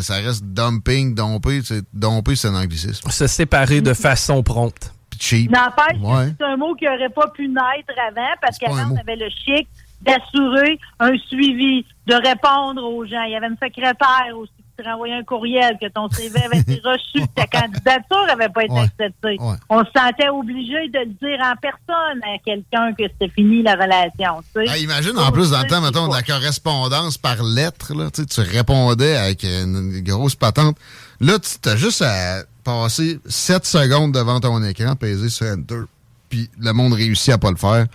Ça 0.01 0.15
reste 0.15 0.45
dumping, 0.45 1.15
domper. 1.15 1.61
tu 1.61 1.67
sais, 1.67 1.83
Domper, 1.93 2.35
c'est 2.35 2.49
un 2.49 2.57
anglicisme. 2.57 3.09
Se 3.11 3.27
séparer 3.29 3.81
de 3.81 3.95
façon 3.95 4.43
prompte. 4.43 4.93
Puis 5.11 5.21
cheap. 5.21 5.51
N'empêche 5.53 6.01
Ouais. 6.03 6.35
c'est 6.39 6.45
un 6.45 6.57
mot 6.57 6.75
qui 6.75 6.85
n'aurait 6.87 7.09
pas 7.11 7.29
pu 7.29 7.47
naître 7.47 7.93
avant 8.09 8.35
parce 8.43 8.59
qu'avant, 8.59 8.93
on 8.93 8.97
avait 8.97 9.15
le 9.17 9.29
chic 9.31 9.69
d'assurer 10.03 10.79
un 11.01 11.17
suivi, 11.29 11.85
de 12.07 12.15
répondre 12.15 12.83
aux 12.85 13.05
gens. 13.05 13.23
Il 13.25 13.33
y 13.33 13.37
avait 13.37 13.49
une 13.49 13.57
secrétaire 13.63 14.37
aussi 14.37 14.53
qui 14.57 14.83
te 14.85 14.89
renvoyait 14.89 15.15
un 15.17 15.25
courriel 15.25 15.77
que 15.81 15.89
ton 15.89 16.09
CV 16.09 16.41
avait 16.45 16.59
été 16.59 16.81
reçu, 16.85 17.21
que 17.27 17.35
ta 17.35 17.47
candidature 17.47 18.27
n'avait 18.27 18.49
pas 18.49 18.65
été 18.65 18.73
Ouais. 18.73 18.81
acceptée. 18.83 19.37
Ouais. 19.41 19.57
On 19.69 19.81
se 19.85 19.91
sentait 19.95 20.29
obligé 20.29 20.89
de 20.89 20.99
le 21.01 21.07
dire 21.07 21.45
en 21.45 21.55
personne 21.61 22.21
à 22.23 22.39
quelqu'un 22.45 22.93
que 22.95 23.05
c'était 23.13 23.29
fini 23.35 23.63
la 23.63 23.73
relation. 23.75 24.41
tu 24.55 24.65
sais. 24.65 24.71
Ah, 24.71 24.79
imagine, 24.79 25.19
en 25.19 25.33
plus, 25.33 25.51
dans 25.51 25.61
le 25.63 25.67
temps, 25.67 25.81
mettons, 25.81 26.07
de 26.09 26.15
la 26.15 26.23
correspondance 26.23 27.19
par 27.19 27.43
lettre, 27.43 27.93
là, 27.95 28.11
tu 28.11 28.23
sais, 28.23 28.27
tu 28.27 28.41
répondais 28.41 29.17
avec 29.17 29.43
une, 29.43 29.93
une 29.97 30.01
grosse 30.05 30.37
patente. 30.37 30.77
Là, 31.21 31.39
tu 31.41 31.69
as 31.69 31.77
juste 31.77 32.03
à 32.03 32.43
passer 32.63 33.19
7 33.27 33.67
secondes 33.67 34.13
devant 34.13 34.39
ton 34.39 34.63
écran, 34.63 34.95
peser 34.95 35.29
sur 35.29 35.47
Enter, 35.47 35.81
puis 36.29 36.49
le 36.61 36.73
monde 36.73 36.93
réussit 36.93 37.31
à 37.35 37.39
pas 37.39 37.51
le 37.51 37.57
faire. 37.57 37.87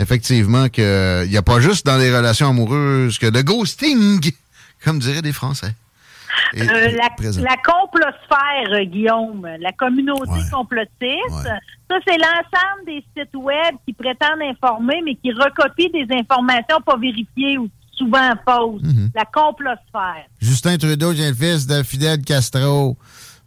Effectivement, 0.00 0.68
que 0.68 1.24
il 1.24 1.30
n'y 1.30 1.36
a 1.36 1.42
pas 1.42 1.60
juste 1.60 1.86
dans 1.86 1.96
les 1.96 2.14
relations 2.14 2.48
amoureuses 2.50 3.18
que 3.18 3.26
le 3.26 3.42
ghosting, 3.42 4.20
comme 4.84 4.98
diraient 4.98 5.22
les 5.22 5.32
Français. 5.32 5.74
Euh, 6.56 6.64
la, 6.64 7.08
la 7.18 7.56
complosphère, 7.64 8.72
euh, 8.72 8.84
Guillaume, 8.84 9.46
la 9.60 9.72
communauté 9.72 10.30
Ouais. 10.32 10.50
complotiste, 10.52 11.30
Ouais. 11.30 11.58
ça, 11.90 11.96
c'est 12.06 12.16
l'ensemble 12.18 12.86
des 12.86 13.04
sites 13.16 13.34
web 13.34 13.76
qui 13.86 13.92
prétendent 13.92 14.42
informer, 14.42 15.00
mais 15.04 15.14
qui 15.14 15.30
recopient 15.32 15.90
des 15.92 16.06
informations 16.12 16.80
pas 16.84 16.96
vérifiées 16.96 17.56
ou 17.58 17.68
souvent 17.92 18.32
fausses. 18.44 18.82
Mhm. 18.82 19.10
La 19.14 19.24
complosphère. 19.26 20.26
Justin 20.40 20.76
Trudeau, 20.76 21.14
j'ai 21.14 21.28
le 21.28 21.34
fils 21.34 21.66
de 21.68 21.82
Fidel 21.84 22.20
Castro. 22.22 22.96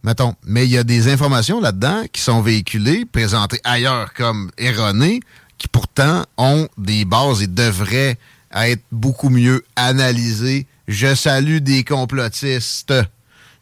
Mettons. 0.04 0.36
Mais 0.46 0.64
il 0.66 0.72
y 0.72 0.78
a 0.78 0.84
des 0.86 1.12
informations 1.12 1.60
là-dedans 1.60 2.04
qui 2.14 2.22
sont 2.22 2.42
véhiculées, 2.42 3.04
présentées 3.06 3.60
ailleurs 3.66 4.14
comme 4.14 4.50
erronées, 4.58 5.20
qui 5.58 5.68
pourtant 5.68 6.26
ont 6.38 6.68
des 6.78 7.06
bases 7.06 7.42
et 7.42 7.48
devraient 7.48 8.18
être 8.54 8.84
beaucoup 8.92 9.30
mieux 9.30 9.64
analysées. 9.76 10.68
Je 10.88 11.16
salue 11.16 11.58
des 11.58 11.84
complotistes. 11.84 12.94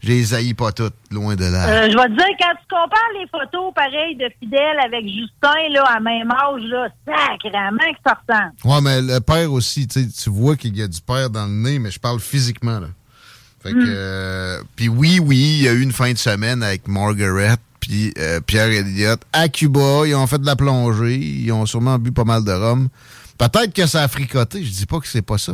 Je 0.02 0.10
les 0.10 0.34
haïs 0.36 0.54
pas 0.54 0.72
toutes, 0.72 0.94
loin 1.10 1.36
de 1.36 1.46
là. 1.46 1.68
Euh, 1.68 1.90
je 1.90 1.98
vais 1.98 2.04
te 2.04 2.12
dire, 2.12 2.38
quand 2.40 2.54
tu 2.60 2.68
compares 2.70 3.12
les 3.20 3.28
photos 3.28 3.74
pareilles 3.74 4.16
de 4.16 4.30
Fidèle 4.40 4.78
avec 4.86 5.04
Justin, 5.06 5.70
là, 5.72 5.84
à 5.84 6.00
même 6.00 6.30
âge, 6.30 6.62
là, 6.62 6.90
sacrément 7.08 7.78
que 7.78 8.00
ça 8.06 8.20
ressemble. 8.28 8.54
Ouais, 8.64 8.82
mais 8.82 9.02
le 9.02 9.20
père 9.20 9.52
aussi, 9.52 9.88
tu 9.88 10.30
vois 10.30 10.56
qu'il 10.58 10.78
y 10.78 10.84
a 10.84 10.88
du 10.88 11.02
père 11.02 11.32
dans 11.32 11.46
le 11.46 11.54
nez, 11.54 11.80
mais 11.80 11.90
je 11.90 12.00
parle 12.00 12.20
physiquement, 12.20 12.80
là. 12.80 12.88
Fait 13.64 13.72
que, 13.72 13.80
euh, 13.84 14.62
puis 14.76 14.90
oui, 14.90 15.20
oui, 15.20 15.38
il 15.38 15.64
y 15.64 15.68
a 15.68 15.72
eu 15.72 15.82
une 15.82 15.92
fin 15.92 16.12
de 16.12 16.20
semaine 16.20 16.62
avec 16.62 16.88
Margaret, 16.88 17.56
puis 17.88 18.14
euh, 18.18 18.40
Pierre 18.42 18.68
Elliott 18.72 19.22
à 19.34 19.48
Cuba. 19.50 20.04
Ils 20.06 20.16
ont 20.16 20.28
fait 20.28 20.40
de 20.40 20.46
la 20.46 20.56
plongée, 20.56 21.16
ils 21.16 21.52
ont 21.52 21.66
sûrement 21.66 21.98
bu 21.98 22.12
pas 22.12 22.24
mal 22.24 22.44
de 22.44 22.52
rhum. 22.52 22.90
Peut-être 23.38 23.74
que 23.74 23.86
ça 23.86 24.04
a 24.04 24.08
fricoté, 24.08 24.64
je 24.64 24.72
dis 24.72 24.86
pas 24.86 25.00
que 25.00 25.08
c'est 25.08 25.22
pas 25.22 25.38
ça. 25.38 25.54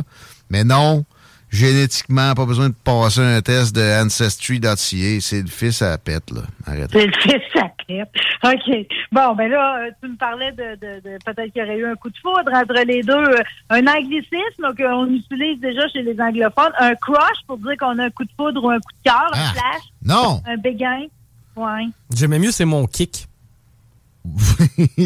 Mais 0.50 0.62
non, 0.64 1.04
génétiquement, 1.50 2.32
pas 2.34 2.46
besoin 2.46 2.68
de 2.68 2.74
passer 2.74 3.20
un 3.20 3.40
test 3.40 3.74
de 3.74 4.04
Ancestry.ca. 4.04 5.20
C'est 5.20 5.42
le 5.42 5.48
fils 5.48 5.82
à 5.82 5.90
la 5.90 5.98
pète, 5.98 6.30
là. 6.30 6.42
Arrête. 6.66 6.90
C'est 6.92 7.06
le 7.06 7.12
fils 7.12 7.42
sacré. 7.52 8.02
OK. 8.44 8.86
Bon, 9.12 9.34
ben 9.34 9.50
là, 9.50 9.78
euh, 9.86 9.90
tu 10.02 10.08
me 10.10 10.16
parlais 10.16 10.52
de, 10.52 10.76
de, 10.76 11.00
de- 11.00 11.18
peut-être 11.24 11.52
qu'il 11.52 11.62
y 11.62 11.64
aurait 11.64 11.76
eu 11.78 11.86
un 11.86 11.94
coup 11.96 12.08
de 12.10 12.16
foudre 12.22 12.50
entre 12.54 12.82
les 12.86 13.02
deux. 13.02 13.12
Euh, 13.12 13.42
Un 13.70 13.86
anglicisme 13.86 14.74
qu'on 14.76 15.06
utilise 15.12 15.60
déjà 15.60 15.86
chez 15.88 16.02
les 16.02 16.18
anglophones. 16.20 16.72
Un 16.78 16.94
crush 16.94 17.38
pour 17.46 17.58
dire 17.58 17.76
qu'on 17.78 17.98
a 17.98 18.04
un 18.06 18.10
coup 18.10 18.24
de 18.24 18.30
foudre 18.36 18.62
ou 18.64 18.70
un 18.70 18.76
coup 18.78 18.92
de 19.04 19.10
cœur, 19.10 19.30
Ah. 19.32 19.38
un 19.48 19.52
flash, 19.52 19.82
Non! 20.04 20.40
un 20.46 20.56
béguin. 20.56 21.06
Ouais. 21.56 21.86
J'aimais 22.14 22.38
mieux, 22.38 22.52
c'est 22.52 22.64
mon 22.64 22.86
kick. 22.86 23.26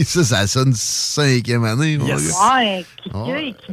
ça, 0.04 0.24
ça 0.24 0.46
sonne 0.46 0.74
cinquième 0.74 1.64
année. 1.64 1.94
Yes. 1.94 2.34
Ouais, 2.54 2.84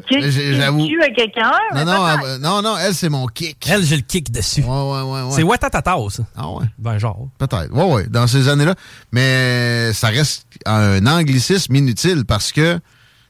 qui 0.08 0.32
J'ai- 0.32 0.56
j'avoue. 0.56 0.88
à 1.02 1.10
quelqu'un. 1.10 1.52
Non, 1.76 1.84
non, 1.86 2.08
elle- 2.08 2.42
non, 2.42 2.62
non, 2.62 2.78
elle, 2.78 2.96
c'est 2.96 3.10
mon 3.10 3.28
kick. 3.28 3.58
Elle, 3.70 3.84
j'ai 3.84 3.98
le 3.98 4.04
kick 4.04 4.32
dessus. 4.32 4.62
Ouais, 4.62 4.68
ouais, 4.70 5.02
ouais. 5.02 5.22
ouais. 5.24 5.32
C'est 5.32 5.44
Watatata, 5.44 5.98
ça. 6.10 6.24
Ah 6.36 6.50
ouais, 6.50 6.66
Ben, 6.80 6.98
genre. 6.98 7.28
peut-être. 7.38 7.72
Ouais, 7.74 7.84
ouais, 7.94 8.08
dans 8.08 8.26
ces 8.26 8.48
années-là. 8.48 8.76
Mais 9.12 9.92
ça 9.94 10.08
reste 10.08 10.46
un 10.66 11.06
anglicisme 11.08 11.76
inutile 11.76 12.24
parce 12.26 12.54
que 12.54 12.80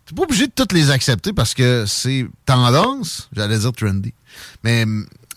t'es 0.06 0.14
pas 0.16 0.22
obligé 0.24 0.46
de 0.46 0.54
toutes 0.56 0.74
les 0.74 0.92
accepter 0.92 1.34
parce 1.34 1.56
que 1.56 1.86
c'est 1.88 2.28
tendance, 2.46 3.28
j'allais 3.36 3.58
dire 3.58 3.72
trendy. 3.74 4.14
Mais 4.64 4.86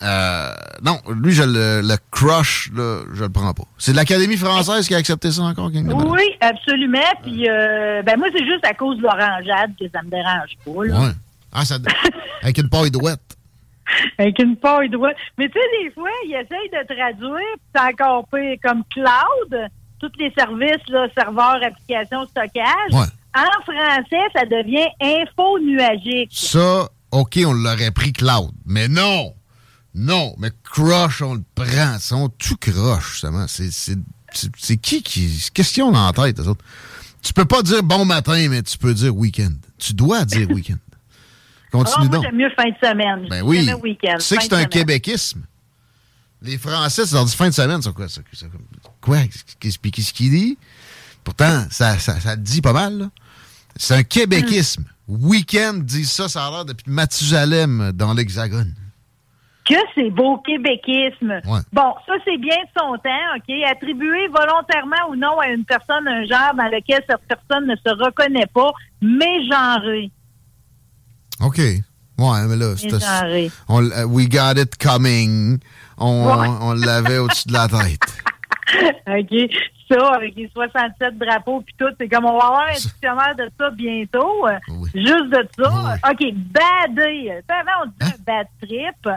euh, 0.03 0.51
non, 0.83 0.99
lui, 1.15 1.33
je 1.33 1.43
le, 1.43 1.81
le 1.81 1.95
crush, 2.11 2.69
là, 2.75 3.01
je 3.13 3.23
le 3.23 3.29
prends 3.29 3.53
pas. 3.53 3.63
C'est 3.77 3.93
l'Académie 3.93 4.37
française 4.37 4.87
qui 4.87 4.93
a 4.93 4.97
accepté 4.97 5.31
ça 5.31 5.41
encore, 5.43 5.71
King? 5.71 5.91
Oui, 5.91 6.21
absolument. 6.39 6.99
Puis, 7.23 7.49
euh, 7.49 8.03
ben 8.03 8.17
moi, 8.17 8.27
c'est 8.35 8.45
juste 8.45 8.65
à 8.65 8.73
cause 8.73 8.97
de 8.97 9.03
l'orangeade 9.03 9.71
que 9.79 9.85
ça 9.93 10.01
me 10.03 10.09
dérange 10.09 10.51
pas. 10.63 10.85
Là. 10.85 10.99
Ouais. 11.07 11.13
Ah, 11.51 11.65
ça, 11.65 11.77
avec 12.43 12.57
une 12.57 12.69
paille 12.69 12.91
douette. 12.91 13.21
Avec 14.17 14.37
une 14.39 14.57
paille 14.57 14.89
droite. 14.89 15.15
Mais 15.37 15.47
tu 15.47 15.53
sais, 15.53 15.83
des 15.83 15.91
fois, 15.91 16.09
ils 16.25 16.33
essayent 16.33 16.69
de 16.69 16.93
traduire, 16.93 17.55
puis 17.55 17.69
c'est 17.73 17.81
encore 17.81 18.27
pire, 18.27 18.57
comme 18.61 18.83
cloud, 18.93 19.69
tous 19.99 20.11
les 20.19 20.31
services, 20.37 20.87
là, 20.89 21.07
serveurs, 21.17 21.59
applications, 21.63 22.25
stockage. 22.27 22.91
Ouais. 22.91 23.07
En 23.35 23.61
français, 23.63 24.25
ça 24.35 24.45
devient 24.45 24.87
info 25.01 25.57
nuagique. 25.59 26.31
Ça, 26.31 26.89
OK, 27.11 27.39
on 27.45 27.53
l'aurait 27.53 27.91
pris 27.91 28.11
cloud. 28.11 28.51
Mais 28.65 28.87
non! 28.87 29.33
Non, 29.97 30.35
mais 30.37 30.51
crush, 30.63 31.23
on 31.23 31.33
le 31.33 31.43
prend. 31.55 31.97
Sont 31.99 32.29
tout 32.29 32.55
croche, 32.57 33.13
justement. 33.13 33.47
C'est, 33.47 33.71
c'est, 33.71 33.97
c'est, 34.31 34.51
c'est 34.55 34.77
qui 34.77 35.01
qui. 35.01 35.49
Qu'est-ce 35.53 35.73
qu'ils 35.73 35.83
ont 35.83 35.91
la 35.91 36.13
tête, 36.13 36.39
eux 36.39 36.47
autres? 36.47 36.63
Tu 37.23 37.33
peux 37.33 37.45
pas 37.45 37.63
dire 37.63 37.81
bon 37.81 38.05
matin, 38.05 38.47
mais 38.49 38.61
tu 38.61 38.77
peux 38.77 38.93
dire 38.93 39.15
week-end. 39.15 39.53
Tu 39.79 39.93
dois 39.93 40.23
dire 40.23 40.49
week-end. 40.51 40.77
Continue 41.71 41.95
Ah, 41.97 41.99
moi, 41.99 42.07
donc. 42.09 42.23
j'aime 42.23 42.35
mieux 42.35 42.49
fin 42.55 42.69
de 42.69 42.75
semaine. 42.81 43.27
Ben 43.27 43.41
oui. 43.41 43.67
Tu 43.67 44.07
sais 44.19 44.37
que 44.37 44.43
c'est 44.43 44.53
un 44.53 44.57
semaine. 44.57 44.69
québéquisme. 44.69 45.41
Les 46.43 46.59
Français, 46.59 47.05
tu 47.05 47.13
leur 47.15 47.25
dis 47.25 47.35
fin 47.35 47.49
de 47.49 47.53
semaine, 47.53 47.81
c'est 47.81 47.91
quoi 47.91 48.07
ça? 48.07 48.21
Quoi? 49.01 49.17
Qu'est-ce 49.59 50.13
qu'il 50.13 50.29
dit? 50.29 50.57
Pourtant, 51.23 51.65
ça, 51.71 51.97
ça, 51.97 52.35
dit 52.35 52.61
pas 52.61 52.73
mal, 52.73 52.97
là. 52.99 53.09
C'est 53.75 53.95
un 53.95 54.03
québéquisme. 54.03 54.85
Week-end 55.07 55.79
dit 55.81 56.05
ça, 56.05 56.29
ça 56.29 56.45
a 56.45 56.51
l'air 56.51 56.65
depuis 56.65 56.91
Mathusalem 56.91 57.91
dans 57.93 58.13
l'Hexagone. 58.13 58.73
Que 59.67 59.75
c'est 59.95 60.09
beau 60.11 60.37
québéquisme. 60.37 61.41
Ouais. 61.45 61.59
Bon, 61.73 61.93
ça, 62.05 62.13
c'est 62.23 62.37
bien 62.37 62.55
de 62.55 62.69
son 62.79 62.95
temps, 62.97 63.35
OK? 63.35 63.53
Attribuer 63.69 64.27
volontairement 64.29 65.09
ou 65.09 65.15
non 65.15 65.37
à 65.39 65.47
une 65.49 65.65
personne 65.65 66.07
un 66.07 66.23
genre 66.25 66.53
dans 66.55 66.65
lequel 66.71 67.03
cette 67.09 67.21
personne 67.27 67.67
ne 67.67 67.75
se 67.75 68.03
reconnaît 68.03 68.45
pas, 68.53 68.71
mégenré. 69.01 70.09
OK. 71.43 71.57
Ouais, 71.59 72.47
mais 72.47 72.55
là, 72.55 72.75
c'était. 72.77 72.95
L- 73.69 74.05
we 74.07 74.27
got 74.29 74.53
it 74.59 74.75
coming. 74.77 75.59
On, 75.97 76.25
Ouais. 76.39 76.47
on 76.61 76.73
l'avait 76.73 77.17
au-dessus 77.19 77.47
de 77.49 77.53
la 77.53 77.67
tête. 77.67 78.23
OK. 79.07 79.51
ça 79.89 80.13
avec 80.15 80.35
les 80.35 80.49
67 80.53 81.17
drapeaux 81.17 81.61
puis 81.61 81.75
tout. 81.77 81.85
C'est 81.99 82.09
comme 82.09 82.25
on 82.25 82.37
va 82.37 82.45
avoir 82.45 82.67
un 82.69 82.73
dictionnaire 82.73 83.35
de 83.37 83.49
ça 83.59 83.69
bientôt. 83.71 84.47
euh, 84.47 84.57
Oui. 84.69 84.89
Juste 84.95 85.29
de 85.29 85.47
ça. 85.57 85.95
OK, 86.09 86.23
badé. 86.33 87.31
Avant, 87.49 87.85
on 87.85 87.87
disait 87.87 88.13
un 88.13 88.23
bad 88.25 88.47
trip. 88.61 89.09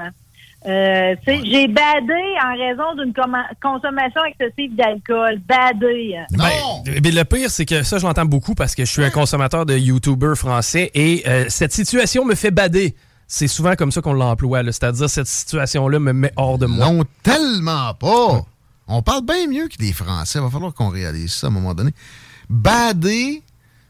Euh, 0.67 1.15
J'ai 1.27 1.69
badé 1.69 2.23
en 2.45 2.53
raison 2.57 2.95
d'une 3.03 3.15
consommation 3.63 4.21
excessive 4.25 4.77
d'alcool. 4.77 5.41
Badé. 5.49 6.17
Non! 6.33 6.45
Ben, 6.85 7.01
ben, 7.01 7.15
le 7.15 7.25
pire, 7.25 7.51
c'est 7.51 7.65
que 7.65 7.83
ça, 7.83 7.99
je 7.99 8.07
l'entends 8.07 8.27
beaucoup 8.27 8.55
parce 8.55 8.75
que 8.75 8.85
je 8.85 8.91
suis 8.91 9.05
un 9.05 9.11
consommateur 9.11 9.65
de 9.65 9.77
YouTubers 9.77 10.37
français 10.37 10.91
et 10.95 11.23
euh, 11.27 11.47
cette 11.49 11.73
situation 11.73 12.25
me 12.25 12.35
fait 12.35 12.51
bader. 12.51 12.95
C'est 13.27 13.49
souvent 13.49 13.77
comme 13.77 13.93
ça 13.93 14.03
qu'on 14.03 14.13
l'emploie, 14.13 14.65
c'est-à-dire 14.65 15.09
cette 15.09 15.29
situation-là 15.29 16.01
me 16.01 16.13
met 16.13 16.33
hors 16.37 16.59
de 16.59 16.67
moi. 16.67 16.91
Non, 16.91 17.05
tellement 17.23 17.95
pas. 17.95 18.45
On 18.89 19.03
parle 19.03 19.25
bien 19.25 19.47
mieux 19.47 19.69
que 19.69 19.77
des 19.77 19.93
Français. 19.93 20.41
Il 20.41 20.43
va 20.43 20.51
falloir 20.51 20.75
qu'on 20.75 20.89
réalise 20.89 21.33
ça 21.33 21.47
à 21.47 21.51
un 21.51 21.53
moment 21.53 21.75
donné. 21.75 21.93
Bader, 22.49 23.41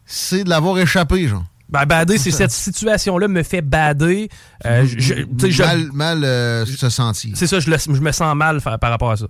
c'est 0.05 0.45
de 0.45 0.51
l'avoir 0.51 0.79
échappé, 0.79 1.27
genre. 1.27 1.45
Ben, 1.71 1.85
bader, 1.87 2.19
c'est 2.19 2.31
cette 2.31 2.51
situation-là 2.69 3.29
me 3.29 3.43
fait 3.43 3.63
bader. 3.63 4.29
Euh, 4.67 4.85
je- 4.87 5.63
mal 5.63 5.93
mal 5.93 6.25
euh, 6.25 6.67
se 6.67 6.89
sentir. 6.91 7.37
c'est 7.37 7.47
ça, 7.47 7.61
je, 7.61 7.71
le- 7.71 7.79
je 7.79 8.01
me 8.01 8.13
sens 8.13 8.35
mal 8.35 8.61
fa- 8.61 8.77
par 8.79 8.91
rapport 8.91 9.13
à 9.13 9.17
ça. 9.17 9.27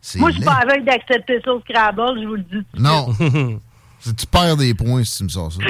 C'est 0.00 0.18
Moi, 0.18 0.30
je 0.30 0.36
suis 0.36 0.44
pas 0.44 0.54
aveugle 0.62 0.84
d'accepter 0.84 1.40
ça 1.44 1.52
au 1.52 1.60
Scrabble, 1.60 2.20
je 2.22 2.26
vous 2.26 2.36
le 2.36 2.42
dis. 2.42 2.66
Non. 2.78 3.08
C'est- 4.00 4.16
tu 4.16 4.26
perds 4.26 4.56
des 4.56 4.72
points 4.72 5.04
si 5.04 5.18
tu 5.18 5.24
me 5.24 5.28
sors 5.28 5.52
ça. 5.52 5.58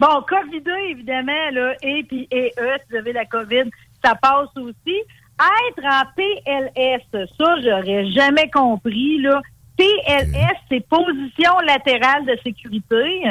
Bon, 0.00 0.22
COVID, 0.28 0.62
évidemment, 0.90 1.50
là, 1.52 1.74
et 1.82 2.04
puis 2.08 2.28
et 2.30 2.52
E, 2.56 2.76
si 2.78 2.84
vous 2.92 2.96
avez 2.98 3.12
la 3.12 3.24
COVID, 3.24 3.64
ça 4.04 4.14
passe 4.14 4.46
aussi. 4.56 4.94
Être 5.40 5.84
en 5.84 6.02
PLS, 6.14 7.02
ça, 7.12 7.54
j'aurais 7.64 8.08
jamais 8.12 8.48
compris, 8.50 9.20
là. 9.20 9.40
PLS, 9.76 10.56
c'est 10.70 10.86
position 10.88 11.52
latérale 11.66 12.26
de 12.26 12.38
sécurité. 12.44 13.22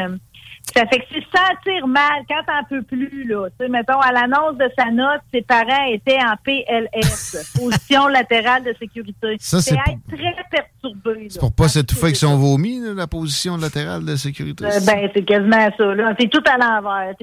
Ça 0.76 0.86
fait 0.86 1.00
que 1.00 1.06
c'est 1.12 1.24
sentir 1.36 1.88
mal 1.88 2.24
quand 2.30 2.42
t'en 2.46 2.64
peux 2.70 2.84
plus, 2.84 3.24
là. 3.26 3.50
Tu 3.50 3.66
sais, 3.66 3.70
mettons, 3.70 4.00
à 4.00 4.12
l'annonce 4.12 4.58
de 4.58 4.70
sa 4.78 4.92
note, 4.92 5.22
ses 5.34 5.42
parents 5.42 5.86
étaient 5.88 6.20
en 6.20 6.36
PLS, 6.44 7.54
position 7.56 8.08
latérale 8.08 8.64
de 8.64 8.76
sécurité. 8.78 9.38
Ça, 9.40 9.62
c'est 9.62 9.76
être 9.76 10.00
très 10.08 10.36
perturbé. 10.52 11.28
C'est 11.30 11.40
pour 11.40 11.54
pas 11.54 11.68
s'étouffer 11.68 12.04
avec 12.04 12.16
son 12.16 12.38
vomi, 12.38 12.80
la 12.96 13.08
position 13.08 13.58
latérale 13.58 14.06
de 14.06 14.16
sécurité. 14.16 14.66
Euh, 14.66 14.80
ben, 14.86 15.10
c'est 15.14 15.24
quasiment 15.24 15.70
ça, 15.78 15.96
là. 15.96 16.14
T'es 16.16 16.28
tout 16.28 16.44
à 16.46 16.58
l'envers. 16.58 17.16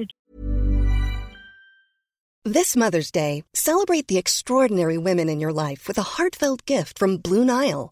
This 2.47 2.75
Mother's 2.75 3.09
Day, 3.09 3.43
celebrate 3.53 4.07
the 4.07 4.17
extraordinary 4.17 4.97
women 4.99 5.29
in 5.29 5.39
your 5.39 5.51
life 5.51 5.87
with 5.87 5.97
a 5.97 6.03
heartfelt 6.03 6.65
gift 6.65 6.99
from 6.99 7.17
Blue 7.17 7.43
Nile. 7.43 7.91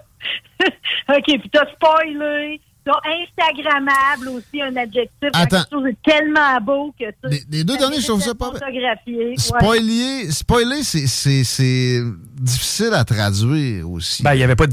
OK, 1.09 1.23
puis 1.25 1.49
t'as 1.51 1.65
spoilé. 1.73 2.59
T'as 2.83 2.93
Instagrammable 3.05 4.29
aussi, 4.29 4.59
un 4.59 4.75
adjectif. 4.75 5.29
Attends. 5.33 5.57
Quelque 5.57 5.69
chose 5.71 5.83
de 5.83 5.95
tellement 6.03 6.59
beau 6.61 6.91
que 6.99 7.05
ça. 7.21 7.27
Les, 7.29 7.41
les 7.51 7.63
deux 7.63 7.77
derniers, 7.77 8.01
je 8.01 8.07
trouve 8.07 8.21
ça 8.23 8.33
pas. 8.33 8.49
Ouais. 9.35 9.35
Spoiler, 9.37 10.31
spoiler 10.31 10.81
c'est- 10.83 11.05
c'est 11.05 11.43
c'est 11.43 12.01
difficile 12.39 12.89
à 12.93 13.03
traduire 13.05 13.87
aussi. 13.87 14.23
Ben, 14.23 14.33
il 14.33 14.37
n'y 14.37 14.43
avait 14.43 14.55
pas 14.55 14.65
de 14.65 14.71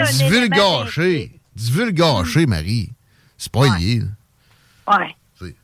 un 0.00 0.04
Divulgacher. 0.04 1.32
Divulgacher, 1.54 2.46
Marie. 2.46 2.90
Spoiler. 3.36 4.00
Ouais. 4.88 5.14
Ouais. 5.40 5.54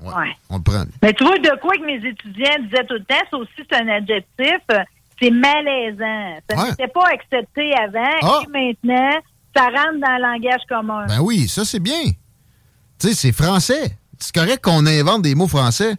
Ouais. 0.00 0.36
On 0.50 0.56
le 0.56 0.62
prend. 0.64 0.84
Mais 1.00 1.12
tu 1.12 1.22
vois, 1.24 1.38
de 1.38 1.60
quoi 1.60 1.76
que 1.76 1.84
mes 1.86 2.04
étudiants 2.08 2.58
disaient 2.64 2.84
tout 2.88 2.94
le 2.94 3.04
temps, 3.04 3.14
ça 3.30 3.36
aussi, 3.36 3.52
c'est 3.58 3.80
un 3.80 3.86
adjectif. 3.88 4.58
C'est 5.24 5.30
malaisant. 5.30 6.38
Ça 6.50 6.56
Ouais. 6.62 6.70
n'était 6.70 6.88
pas 6.88 7.06
accepté 7.12 7.72
avant. 7.74 8.18
Ah. 8.22 8.40
Et 8.44 8.50
maintenant, 8.50 9.10
ça 9.56 9.64
rentre 9.64 10.00
dans 10.00 10.16
le 10.16 10.22
langage 10.22 10.60
commun. 10.68 11.06
Ben 11.06 11.20
oui, 11.20 11.48
ça 11.48 11.64
c'est 11.64 11.80
bien. 11.80 12.02
Tu 12.98 13.08
sais, 13.08 13.14
c'est 13.14 13.32
français. 13.32 13.96
C'est 14.18 14.34
correct 14.34 14.62
qu'on 14.62 14.84
invente 14.86 15.22
des 15.22 15.34
mots 15.34 15.48
français. 15.48 15.94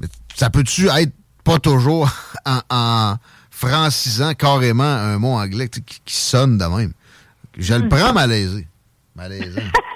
Mais 0.00 0.08
ça 0.34 0.50
peut-tu 0.50 0.88
être 0.88 1.12
pas 1.44 1.58
toujours 1.58 2.10
en, 2.44 2.60
en 2.70 3.16
francisant 3.50 4.34
carrément 4.34 4.82
un 4.84 5.18
mot 5.18 5.34
anglais 5.38 5.68
qui, 5.68 5.82
qui 5.82 6.14
sonne 6.16 6.58
de 6.58 6.64
même? 6.64 6.92
Je 7.56 7.74
le 7.74 7.88
prends 7.88 8.12
malaisé. 8.12 8.66
Malaisant. 9.14 9.60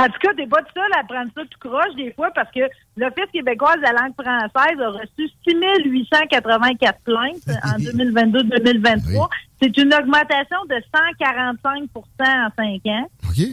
En 0.00 0.06
tout 0.06 0.18
cas, 0.22 0.34
t'es 0.36 0.46
pas 0.46 0.62
tout 0.62 0.72
seul 0.74 0.90
à 0.98 1.04
prendre 1.04 1.30
ça 1.34 1.42
tout 1.42 1.68
croche 1.68 1.94
des 1.96 2.12
fois 2.14 2.30
parce 2.34 2.50
que 2.52 2.60
l'Office 2.96 3.30
québécois 3.32 3.76
de 3.76 3.82
la 3.82 3.92
langue 3.92 4.14
française 4.14 4.80
a 4.80 4.88
reçu 4.90 5.28
6884 5.46 6.98
plaintes 7.04 7.48
en 7.64 7.78
2022-2023. 7.78 9.28
C'est 9.60 9.76
une 9.76 9.92
augmentation 9.94 10.56
de 10.68 10.76
145% 11.20 11.86
en 12.20 12.48
cinq 12.56 12.86
ans. 12.86 13.06
OK? 13.28 13.46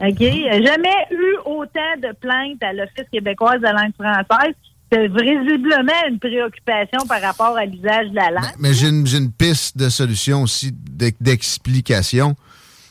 OK? 0.00 0.20
Jamais 0.20 0.96
eu 1.10 1.36
autant 1.44 1.94
de 2.02 2.12
plaintes 2.14 2.62
à 2.62 2.72
l'Office 2.72 3.08
québécois 3.12 3.58
de 3.58 3.62
la 3.64 3.72
langue 3.72 3.94
française. 3.94 4.54
C'est 4.90 5.06
visiblement 5.08 5.92
une 6.08 6.18
préoccupation 6.18 7.06
par 7.06 7.20
rapport 7.20 7.58
à 7.58 7.66
l'usage 7.66 8.08
de 8.08 8.14
la 8.14 8.30
langue. 8.30 8.54
Mais 8.58 8.72
j'ai 8.72 8.88
une, 8.88 9.30
piste 9.32 9.76
de 9.76 9.90
solution 9.90 10.42
aussi, 10.44 10.72
d'ex- 10.72 11.18
d'explication. 11.20 12.36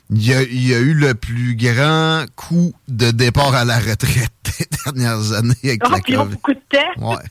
Il 0.10 0.26
y, 0.26 0.34
a, 0.34 0.41
il 0.41 0.67
y 0.67 0.74
a 0.74 0.80
eu 0.80 0.93
le 0.93 1.15
plus 1.15 1.56
grand 1.56 2.24
coup 2.38 2.74
de 2.88 3.12
départ 3.12 3.54
à 3.54 3.65
la 3.65 3.78
retraite 3.78 4.32
des 4.60 4.65
dernières 4.86 5.34
années 5.34 5.54
avec 5.63 5.82
Oh, 5.86 5.89
la 5.91 6.00
puis 6.00 6.13
ils 6.13 6.17
ont 6.17 6.24
COVID. 6.24 6.36
beaucoup 6.36 6.54
de 6.54 6.62
temps. 6.72 7.12
Ouais. 7.12 7.24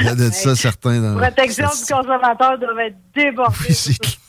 Il 0.00 0.06
y 0.06 0.08
a 0.08 0.14
de 0.14 0.30
ça 0.30 0.54
certains 0.54 1.00
dans 1.00 1.16
Protection 1.18 1.64
du 1.66 1.92
consommateur 1.92 2.58
doit 2.58 2.84
être 2.84 2.96
débordée. 3.16 3.74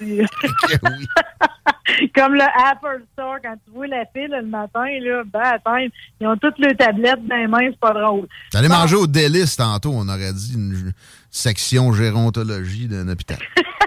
Oui. 0.01 0.21
Comme 2.15 2.33
le 2.35 2.41
Apple 2.71 3.03
Store, 3.13 3.37
quand 3.43 3.55
tu 3.65 3.71
vois 3.73 3.87
la 3.87 4.05
file 4.15 4.29
le 4.31 4.45
matin, 4.47 4.85
là, 5.01 5.23
ben, 5.25 5.41
attends, 5.43 5.77
ils 5.77 6.27
ont 6.27 6.37
toutes 6.37 6.57
les 6.59 6.75
tablettes 6.75 7.25
dans 7.27 7.35
les 7.35 7.47
mains, 7.47 7.67
c'est 7.71 7.79
pas 7.79 7.93
drôle. 7.93 8.27
J'allais 8.53 8.67
manger 8.69 8.95
au 8.95 9.07
délice 9.07 9.55
tantôt, 9.57 9.91
on 9.93 10.07
aurait 10.07 10.33
dit 10.33 10.53
une 10.53 10.93
section 11.29 11.91
gérontologie 11.93 12.87
d'un 12.87 13.07
hôpital. 13.09 13.37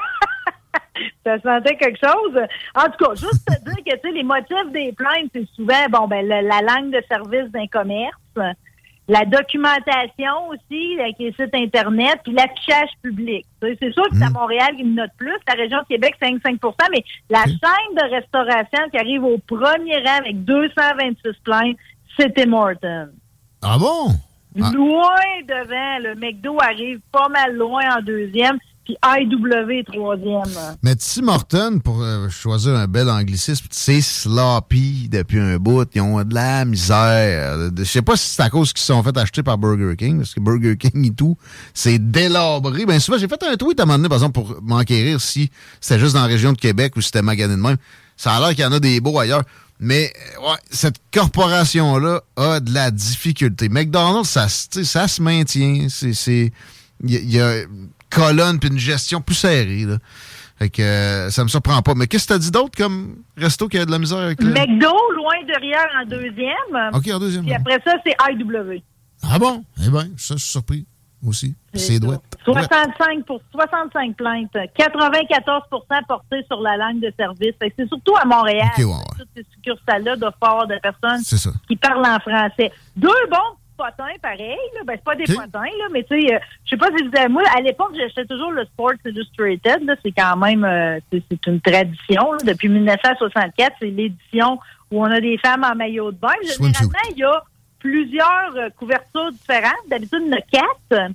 Ça 1.25 1.41
sentait 1.41 1.77
quelque 1.77 1.99
chose. 2.05 2.37
En 2.75 2.85
tout 2.91 3.05
cas, 3.05 3.15
juste 3.15 3.47
te 3.47 3.65
dire 3.65 3.85
que 3.85 3.95
tu 3.95 4.01
sais, 4.03 4.13
les 4.13 4.23
motifs 4.23 4.73
des 4.73 4.93
plaintes, 4.93 5.31
c'est 5.33 5.49
souvent 5.55 5.87
bon 5.91 6.09
ben 6.09 6.27
la 6.27 6.61
langue 6.61 6.91
de 6.91 7.03
service 7.09 7.51
d'un 7.53 7.67
commerce, 7.69 8.17
la 9.09 9.25
documentation 9.25 10.49
aussi, 10.49 10.99
avec 11.01 11.17
les 11.19 11.33
sites 11.33 11.55
internet, 11.55 12.21
puis 12.25 12.33
l'affichage 12.33 12.91
public. 13.03 13.45
C'est 13.61 13.93
sûr 13.93 14.09
que 14.09 14.17
c'est 14.17 14.25
à 14.25 14.31
Montréal 14.31 14.77
qui 14.77 14.85
me 14.85 14.95
note 14.95 15.11
plus. 15.17 15.37
La 15.49 15.55
région 15.55 15.79
de 15.79 15.87
Québec, 15.87 16.15
c'est 16.21 16.29
5 16.29 16.61
mais 16.91 17.05
la 17.29 17.45
chaîne 17.45 17.95
de 17.97 18.15
restauration 18.15 18.89
qui 18.91 18.99
arrive 18.99 19.25
au 19.25 19.39
premier 19.39 19.97
rang 19.99 20.19
avec 20.19 20.45
226 20.45 21.33
plaintes, 21.45 21.77
c'était 22.17 22.47
Morton. 22.47 23.11
Ah 23.61 23.77
bon? 23.79 24.13
Ah. 24.61 24.71
Loin 24.73 25.41
devant, 25.49 25.99
le 26.09 26.15
McDo 26.15 26.59
arrive 26.61 27.01
pas 27.11 27.29
mal 27.29 27.55
loin 27.55 27.83
en 27.97 28.03
deuxième. 28.03 28.59
Puis 28.85 28.97
IW 29.05 29.85
troisième. 29.85 30.77
Mais 30.83 30.97
Tim 30.97 31.23
Morton, 31.23 31.79
pour 31.83 32.03
euh, 32.03 32.29
choisir 32.29 32.75
un 32.75 32.87
bel 32.87 33.09
anglicisme, 33.09 33.67
c'est 33.71 34.01
sloppy 34.01 35.09
depuis 35.09 35.39
un 35.39 35.57
bout. 35.59 35.89
Ils 35.95 36.01
ont 36.01 36.23
de 36.25 36.35
la 36.35 36.65
misère. 36.65 37.71
Je 37.77 37.85
sais 37.85 38.03
pas 38.03 38.17
si 38.17 38.31
c'est 38.31 38.43
à 38.43 38.51
cause 38.51 38.73
qu'ils 38.73 38.81
se 38.81 38.87
sont 38.87 39.03
fait 39.03 39.17
acheter 39.17 39.43
par 39.43 39.59
Burger 39.59 39.95
King, 39.97 40.19
parce 40.19 40.35
que 40.35 40.41
Burger 40.41 40.77
King 40.77 41.07
et 41.07 41.15
tout, 41.15 41.37
c'est 41.75 41.99
délabré. 41.99 42.85
Ben 42.85 42.99
souvent, 42.99 43.19
j'ai 43.19 43.29
fait 43.29 43.43
un 43.45 43.57
tweet 43.57 43.79
à 43.79 43.85
un 43.85 43.87
moment 43.87 43.99
donné, 43.99 44.09
par 44.09 44.19
exemple, 44.19 44.35
pour 44.35 44.61
m'enquérir 44.63 45.21
si 45.21 45.51
c'était 45.81 46.01
juste 46.01 46.15
dans 46.15 46.23
la 46.23 46.27
région 46.27 46.53
de 46.53 46.59
Québec 46.59 46.97
ou 46.97 47.01
si 47.01 47.07
c'était 47.07 47.23
magané 47.23 47.55
de 47.55 47.61
même. 47.61 47.77
Ça 48.17 48.33
a 48.35 48.41
l'air 48.41 48.51
qu'il 48.51 48.65
y 48.65 48.67
en 48.67 48.73
a 48.73 48.81
des 48.81 49.01
beaux 49.01 49.19
ailleurs. 49.19 49.43
Mais 49.79 50.13
ouais, 50.41 50.59
cette 50.71 50.97
corporation-là 51.13 52.23
a 52.37 52.61
de 52.61 52.73
la 52.73 52.93
difficulté. 52.93 53.69
McDonald's, 53.69 54.29
ça, 54.29 54.49
ça 54.49 55.09
se 55.09 55.21
maintient. 55.21 55.89
C'est, 55.89 56.53
il 57.05 57.35
y, 57.35 57.41
a 57.41 57.65
une 58.13 58.25
colonne 58.25 58.59
puis 58.59 58.71
une 58.71 58.79
gestion 58.79 59.21
plus 59.21 59.35
serrée. 59.35 59.85
Là. 59.85 59.99
Fait 60.59 60.71
que 60.71 60.83
euh, 60.83 61.31
ça 61.31 61.43
me 61.43 61.49
surprend 61.49 61.81
pas. 61.83 61.95
Mais 61.95 62.07
qu'est-ce 62.07 62.25
que 62.25 62.33
tu 62.33 62.35
as 62.35 62.39
dit 62.39 62.51
d'autre 62.51 62.77
comme 62.77 63.17
resto 63.37 63.69
qui 63.69 63.79
a 63.79 63.85
de 63.85 63.91
la 63.91 63.99
misère 63.99 64.19
avec 64.19 64.41
le... 64.43 64.51
McDo, 64.51 64.93
loin 65.17 65.35
derrière 65.47 65.89
en 66.01 66.07
deuxième. 66.07 66.93
OK, 66.93 67.11
en 67.13 67.19
deuxième. 67.19 67.45
Puis 67.45 67.55
après 67.55 67.81
ça, 67.85 67.95
c'est 68.05 68.15
IW. 68.31 68.83
Ah 69.23 69.39
bon? 69.39 69.65
Eh 69.85 69.91
bien, 69.91 70.09
ça, 70.17 70.35
je 70.35 70.43
suis 70.43 70.51
surpris 70.51 70.87
aussi. 71.27 71.55
C'est 71.75 72.01
douette. 72.01 72.21
65 72.45 73.25
pour 73.25 73.41
65 73.53 74.17
plaintes, 74.17 74.51
94% 74.53 76.07
portées 76.07 76.45
sur 76.49 76.61
la 76.61 76.77
langue 76.77 77.01
de 77.01 77.13
service. 77.17 77.55
C'est 77.61 77.89
surtout 77.89 78.15
à 78.21 78.25
Montréal. 78.25 78.69
Toutes 78.77 79.29
ces 79.37 79.47
succursales-là 79.55 80.17
avoir 80.41 80.67
de 80.67 80.79
personnes 80.83 81.23
qui 81.69 81.77
parlent 81.77 82.05
en 82.05 82.19
français. 82.19 82.73
Deux 82.97 83.09
bons 83.31 83.57
potins, 83.83 84.15
pareil. 84.21 84.59
Là. 84.75 84.81
Ben, 84.87 84.95
c'est 84.97 85.05
pas 85.05 85.15
des 85.15 85.25
potins, 85.25 85.61
là, 85.79 85.87
mais 85.93 86.03
tu 86.05 86.21
sais, 86.21 86.35
euh, 86.35 86.39
je 86.65 86.71
sais 86.71 86.77
pas 86.77 86.89
si 86.97 87.03
vous 87.03 87.17
avez... 87.17 87.29
Moi, 87.29 87.43
à 87.57 87.61
l'époque, 87.61 87.93
j'achetais 87.97 88.25
toujours 88.27 88.53
le 88.53 88.65
Sports 88.67 88.93
Illustrated. 89.05 89.99
C'est 90.03 90.13
quand 90.13 90.37
même... 90.37 90.65
Euh, 90.65 91.01
c'est 91.11 91.47
une 91.47 91.61
tradition. 91.61 92.37
Depuis 92.45 92.69
1964, 92.69 93.77
c'est 93.81 93.87
l'édition 93.87 94.59
où 94.91 95.03
on 95.03 95.11
a 95.11 95.21
des 95.21 95.39
femmes 95.39 95.65
en 95.65 95.75
maillot 95.75 96.13
de 96.13 96.19
bain. 96.19 96.29
Généralement, 96.43 97.11
il 97.11 97.19
y 97.19 97.25
a 97.25 97.43
plusieurs 97.79 98.57
euh, 98.57 98.69
couvertures 98.79 99.33
différentes. 99.33 99.89
D'habitude, 99.89 100.23
il 100.23 100.29
y 100.29 100.35
en 100.35 100.39
a 100.39 100.41
quatre. 100.41 101.13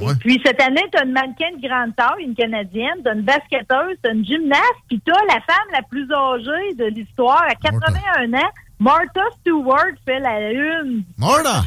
Et 0.00 0.14
puis, 0.18 0.40
cette 0.44 0.60
année, 0.62 0.82
tu 0.90 0.98
as 0.98 1.04
une 1.04 1.12
mannequin 1.12 1.50
de 1.56 1.66
grande 1.66 1.94
taille, 1.94 2.24
une 2.24 2.34
Canadienne, 2.34 3.02
tu 3.02 3.08
as 3.08 3.14
une 3.14 3.22
basketteuse, 3.22 3.96
tu 4.02 4.08
as 4.08 4.12
une 4.12 4.24
gymnaste, 4.24 4.80
puis 4.88 5.00
tu 5.04 5.12
as 5.12 5.24
la 5.26 5.40
femme 5.42 5.68
la 5.72 5.82
plus 5.82 6.10
âgée 6.10 6.74
de 6.74 6.86
l'histoire, 6.86 7.42
à 7.42 7.54
81 7.54 8.32
ans. 8.32 8.50
Martha 8.80 9.20
Stewart 9.40 9.92
fait 10.04 10.18
la 10.18 10.50
une. 10.50 11.04
Martha! 11.18 11.64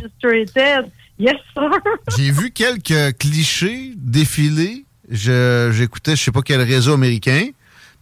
Yes, 1.20 1.36
sir. 1.54 1.70
J'ai 2.18 2.32
vu 2.32 2.52
quelques 2.52 3.18
clichés 3.18 3.94
défiler. 3.96 4.84
J'écoutais, 5.10 6.16
je 6.16 6.24
sais 6.24 6.32
pas 6.32 6.42
quel 6.42 6.62
réseau 6.62 6.94
américain. 6.94 7.50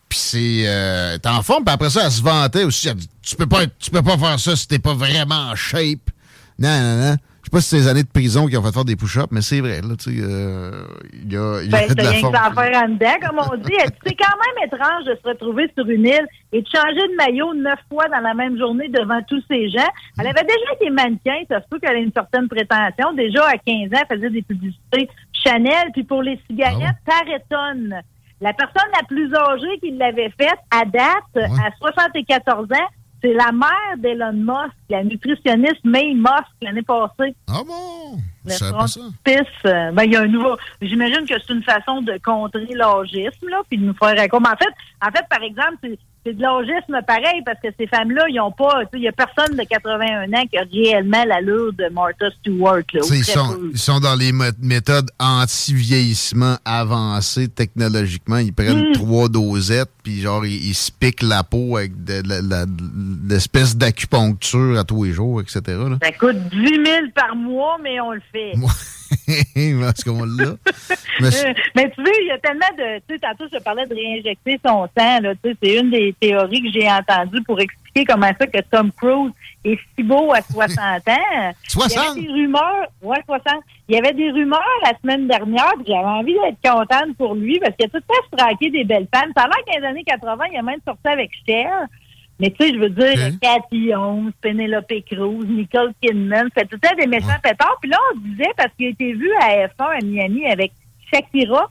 Puis 0.08 0.20
c'est 0.20 0.64
euh, 0.66 1.18
en 1.26 1.42
forme, 1.42 1.64
puis 1.64 1.74
après 1.74 1.90
ça, 1.90 2.06
elle 2.06 2.12
se 2.12 2.22
vantait 2.22 2.64
aussi. 2.64 2.88
Elle 2.88 2.96
dit, 2.96 3.10
tu 3.22 3.36
peux 3.36 3.48
pas, 3.48 3.66
tu 3.68 3.92
peux 3.92 4.02
pas 4.02 4.18
faire 4.18 4.40
ça 4.40 4.56
si 4.56 4.68
t'es 4.68 4.80
pas 4.80 4.94
vraiment 4.94 5.52
en 5.52 5.56
shape. 5.56 6.10
Non, 6.58 6.82
non, 6.82 6.98
non. 6.98 7.18
Je 7.52 7.58
sais 7.58 7.60
pas 7.60 7.62
si 7.62 7.70
c'est 7.70 7.78
les 7.84 7.88
années 7.90 8.04
de 8.04 8.08
prison 8.08 8.48
qui 8.48 8.56
ont 8.56 8.64
fait 8.64 8.72
faire 8.72 8.86
des 8.86 8.96
push-ups, 8.96 9.28
mais 9.30 9.42
c'est 9.42 9.60
vrai, 9.60 9.82
là, 9.82 9.96
tu 10.00 10.16
sais, 10.16 10.24
euh, 10.24 10.86
il 11.12 11.34
y 11.34 11.36
a, 11.36 11.62
y 11.62 11.68
a 11.68 11.86
ben, 11.86 11.94
de 11.94 12.02
la 12.02 12.14
forme. 12.14 12.34
faire 12.34 12.84
en 12.84 12.88
dedans, 12.88 13.28
comme 13.28 13.40
on 13.40 13.58
dit. 13.58 13.76
C'est 14.08 14.16
quand 14.16 14.38
même 14.40 14.68
étrange 14.68 15.04
de 15.04 15.20
se 15.22 15.28
retrouver 15.28 15.70
sur 15.78 15.86
une 15.90 16.06
île 16.06 16.26
et 16.54 16.62
de 16.62 16.68
changer 16.74 17.06
de 17.10 17.16
maillot 17.18 17.54
neuf 17.56 17.80
fois 17.90 18.08
dans 18.08 18.22
la 18.22 18.34
même 18.34 18.58
journée 18.58 18.88
devant 18.88 19.20
tous 19.28 19.44
ces 19.50 19.68
gens. 19.68 19.90
Elle 20.18 20.28
avait 20.28 20.44
déjà 20.44 20.74
été 20.80 20.90
mannequin, 20.92 21.44
ça 21.50 21.60
se 21.60 21.68
peut 21.68 21.80
qu'elle 21.80 21.98
ait 21.98 22.04
une 22.04 22.14
certaine 22.14 22.48
prétention. 22.48 23.12
Déjà, 23.18 23.46
à 23.46 23.58
15 23.58 23.92
ans, 23.96 24.04
elle 24.10 24.18
faisait 24.18 24.30
des 24.30 24.44
publicités 24.44 25.10
Chanel, 25.34 25.92
puis 25.92 26.06
pour 26.06 26.24
les 26.24 26.40
cigarettes, 26.50 26.96
ah 27.06 27.22
La 28.40 28.54
personne 28.54 28.92
la 28.94 29.06
plus 29.10 29.30
âgée 29.36 29.78
qui 29.82 29.92
l'avait 29.92 30.32
faite, 30.40 30.60
à 30.72 30.86
date, 30.86 31.36
à 31.36 31.70
74 31.82 32.64
ans, 32.72 32.88
c'est 33.22 33.34
la 33.34 33.52
mère 33.52 33.98
d'Elon 33.98 34.34
Musk, 34.34 34.74
la 34.92 35.04
nutritionniste 35.04 35.84
May 35.84 36.14
Musk 36.14 36.52
l'année 36.62 36.84
passée. 36.84 37.34
Ah 37.48 37.62
bon? 37.66 38.18
Le 38.46 38.54
euh, 38.54 39.92
ben, 39.92 40.04
il 40.04 40.12
y 40.12 40.16
a 40.16 40.22
un 40.22 40.28
nouveau. 40.28 40.58
J'imagine 40.82 41.26
que 41.28 41.36
c'est 41.40 41.54
une 41.54 41.64
façon 41.64 42.02
de 42.02 42.20
contrer 42.24 42.68
l'âgisme, 42.74 43.48
là, 43.50 43.62
puis 43.70 43.78
de 43.78 43.86
nous 43.86 43.94
faire 43.94 44.28
comme. 44.30 44.46
En 44.46 44.58
fait, 44.58 44.74
en 45.02 45.12
fait, 45.12 45.26
par 45.30 45.44
exemple, 45.44 45.78
c'est 45.84 46.00
c'est 46.26 46.34
de 46.38 46.42
l'âgisme 46.42 47.00
pareil 47.08 47.42
parce 47.46 47.60
que 47.62 47.70
ces 47.80 47.88
femmes-là, 47.88 48.26
ils 48.30 48.40
ont 48.40 48.52
pas, 48.52 48.84
il 48.94 49.02
y 49.02 49.08
a 49.08 49.12
personne 49.12 49.58
de 49.58 49.64
81 49.64 50.32
ans 50.34 50.46
qui 50.52 50.58
a 50.58 50.64
réellement 50.72 51.24
l'allure 51.26 51.74
de 51.74 51.90
Martha 51.92 52.30
Stewart. 52.40 52.84
Là, 52.94 53.02
ils, 53.12 53.24
sont, 53.24 53.60
ils 53.72 53.80
sont 53.80 54.00
dans 54.00 54.16
les 54.16 54.32
méthodes 54.32 55.10
anti-vieillissement 55.20 56.58
avancées 56.64 57.48
technologiquement. 57.48 58.38
Ils 58.38 58.54
prennent 58.54 58.90
hmm. 58.90 58.94
trois 58.94 59.30
dosettes, 59.30 59.90
puis 60.04 60.22
genre, 60.22 60.46
ils, 60.46 60.76
se 60.76 60.92
piquent 60.92 61.24
la 61.24 61.44
peau 61.44 61.78
avec 61.78 62.04
de, 62.04 62.22
l'espèce 63.28 63.76
d'acupuncture 63.76 64.78
à 64.82 64.84
tous 64.84 65.04
les 65.04 65.12
jours, 65.12 65.42
etc. 65.42 65.62
Ça 66.02 66.12
coûte 66.12 66.38
10 66.50 66.58
000 66.58 66.86
par 67.16 67.36
mois, 67.36 67.78
mais 67.82 68.00
on 68.02 68.12
le 68.12 68.22
fait. 68.32 68.54
Parce 69.82 70.04
qu'on 70.04 70.24
l'a. 70.24 70.56
mais, 71.20 71.30
mais 71.76 71.92
tu 71.92 72.04
sais, 72.04 72.12
il 72.22 72.28
y 72.28 72.32
a 72.32 72.38
tellement 72.38 72.60
de. 72.78 73.00
Tu 73.08 73.16
sais, 73.16 73.20
tantôt, 73.20 73.46
je 73.52 73.60
parlais 73.60 73.86
de 73.86 73.94
réinjecter 73.94 74.60
son 74.66 74.88
sang. 74.98 75.20
Là, 75.22 75.34
tu 75.36 75.52
sais, 75.52 75.58
c'est 75.62 75.80
une 75.80 75.92
des 75.92 76.16
théories 76.20 76.62
que 76.62 76.72
j'ai 76.72 76.90
entendues 76.90 77.44
pour 77.44 77.60
expliquer 77.60 78.06
comment 78.06 78.32
ça 78.40 78.48
que 78.48 78.60
Tom 78.70 78.92
Cruise 78.92 79.32
est 79.66 79.78
si 79.96 80.04
beau 80.04 80.32
à 80.34 80.42
60 80.42 80.80
ans. 81.10 81.52
60? 81.68 81.92
Il 81.92 81.96
y 81.96 82.00
avait 82.00 82.22
des 82.22 82.34
rumeurs. 82.34 82.88
Ouais, 83.02 83.22
60. 83.26 83.64
Il 83.90 83.96
y 83.96 83.98
avait 83.98 84.14
des 84.14 84.32
rumeurs 84.32 84.62
la 84.84 84.94
semaine 85.02 85.28
dernière, 85.28 85.74
puis 85.76 85.86
j'avais 85.88 86.06
envie 86.06 86.34
d'être 86.34 86.62
contente 86.64 87.16
pour 87.18 87.36
lui 87.36 87.60
parce 87.60 87.76
qu'il 87.76 87.86
a 87.86 87.90
tout 87.90 87.98
le 87.98 88.38
temps 88.38 88.48
des 88.60 88.84
belles 88.84 89.08
femmes. 89.14 89.32
L'air 89.36 89.48
qu'en 89.66 89.80
les 89.80 89.86
années 89.86 90.04
80, 90.06 90.46
il 90.54 90.58
a 90.58 90.62
même 90.62 90.80
sorti 90.86 91.08
avec 91.08 91.32
Cher. 91.48 91.70
Mais 92.42 92.50
tu 92.50 92.66
sais, 92.66 92.74
je 92.74 92.80
veux 92.80 92.90
dire, 92.90 93.38
Cathy 93.40 93.94
Holmes, 93.94 94.32
Penelope 94.42 94.92
Cruz, 95.06 95.46
Nicole 95.48 95.94
Kidman, 96.02 96.50
fait 96.56 96.66
tout 96.66 96.80
ça 96.84 96.96
des 96.96 97.06
méchants 97.06 97.28
pétards. 97.44 97.78
Puis 97.80 97.92
là, 97.92 97.98
on 98.16 98.20
disait, 98.20 98.50
parce 98.58 98.72
qu'il 98.76 98.88
a 98.88 98.90
été 98.90 99.14
vu 99.14 99.32
à 99.40 99.68
F1 99.68 100.00
à 100.00 100.04
Miami 100.04 100.48
avec 100.48 100.72
Shakira. 101.14 101.70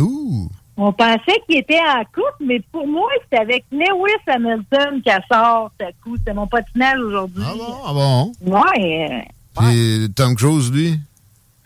Ouh! 0.00 0.50
On 0.76 0.92
pensait 0.92 1.40
qu'il 1.46 1.58
était 1.58 1.78
en 1.78 2.02
couple, 2.06 2.34
mais 2.40 2.60
pour 2.72 2.88
moi, 2.88 3.08
c'était 3.22 3.42
avec 3.42 3.64
Lewis 3.70 4.10
Hamilton 4.26 5.00
qui 5.02 5.10
sort 5.30 5.70
ce 5.80 5.86
coup. 6.02 6.16
C'était 6.16 6.34
mon 6.34 6.48
patinage 6.48 6.98
aujourd'hui. 6.98 7.44
Ah 7.46 7.54
bon? 7.56 7.76
Ah 7.86 7.92
bon? 7.92 8.32
Ouais. 8.40 9.28
Et 9.72 10.06
Tom 10.16 10.34
Cruise, 10.34 10.72
lui? 10.72 10.98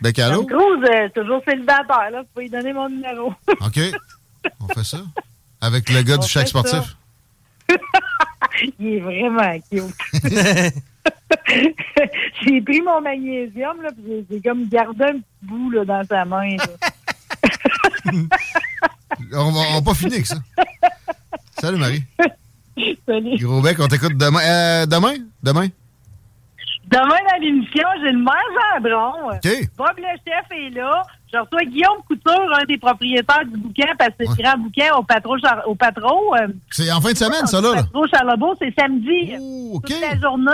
Becalo? 0.03 0.43
Tom 0.43 0.47
Cruise, 0.47 0.91
euh, 0.91 1.09
toujours 1.15 1.41
célibataire, 1.49 2.11
là. 2.11 2.21
Vous 2.21 2.29
pouvez 2.35 2.45
lui 2.45 2.51
donner 2.51 2.75
mon 2.75 2.91
numéro. 2.91 3.33
OK. 3.49 3.81
On 4.61 4.67
fait 4.75 4.85
ça. 4.85 4.99
Avec 5.59 5.89
le 5.89 6.03
gars 6.03 6.19
du 6.19 6.29
chèque 6.29 6.49
sportif? 6.49 6.97
Il 8.79 8.87
est 8.87 9.01
vraiment 9.01 9.59
cute. 9.71 9.95
j'ai 12.43 12.61
pris 12.61 12.81
mon 12.81 13.01
magnésium, 13.01 13.83
là, 13.83 13.91
puis 13.91 14.25
j'ai 14.31 14.41
comme 14.41 14.69
gardé 14.69 15.05
un 15.05 15.15
petit 15.15 15.25
bout 15.43 15.71
là, 15.71 15.85
dans 15.85 16.05
sa 16.05 16.25
main. 16.25 16.57
on, 19.33 19.51
va, 19.51 19.83
pas 19.85 19.95
finir 19.95 20.15
avec 20.15 20.27
ça. 20.27 20.37
Salut, 21.59 21.79
Marie. 21.79 22.03
Salut. 23.07 23.37
Gros 23.39 23.61
bec, 23.61 23.79
on 23.81 23.89
t'écoute 23.89 24.17
demain. 24.17 24.41
Euh, 24.43 24.87
demain? 24.87 25.15
Demain? 25.43 25.69
Demain, 26.87 27.19
dans 27.31 27.41
l'émission, 27.41 27.89
j'ai 28.03 28.13
le 28.13 28.19
maire 28.19 28.83
Gendron. 28.83 29.31
OK. 29.31 29.71
Bob 29.77 29.97
le 29.99 30.19
chef 30.27 30.47
est 30.51 30.71
là. 30.71 31.03
Je 31.33 31.39
reçois 31.39 31.65
Guillaume 31.65 32.03
Couture, 32.07 32.59
un 32.61 32.65
des 32.67 32.77
propriétaires 32.77 33.45
du 33.47 33.57
bouquin, 33.57 33.89
parce 33.99 34.11
que 34.11 34.17
c'est 34.27 34.29
le 34.29 34.43
grand 34.43 34.59
bouquin 34.59 34.95
au 34.97 35.03
patron. 35.03 35.37
Au 35.67 35.75
patron 35.75 36.35
euh, 36.35 36.49
c'est 36.71 36.93
en 36.93 37.01
fin 37.01 37.13
de 37.13 37.17
semaine, 37.17 37.47
ça, 37.47 37.61
là? 37.61 37.75
Patron 37.75 38.07
Charlebourg, 38.13 38.55
c'est 38.59 38.75
samedi. 38.79 39.33
Oh, 39.41 39.81
toute 39.83 40.01
la 40.01 40.19
journée. 40.19 40.51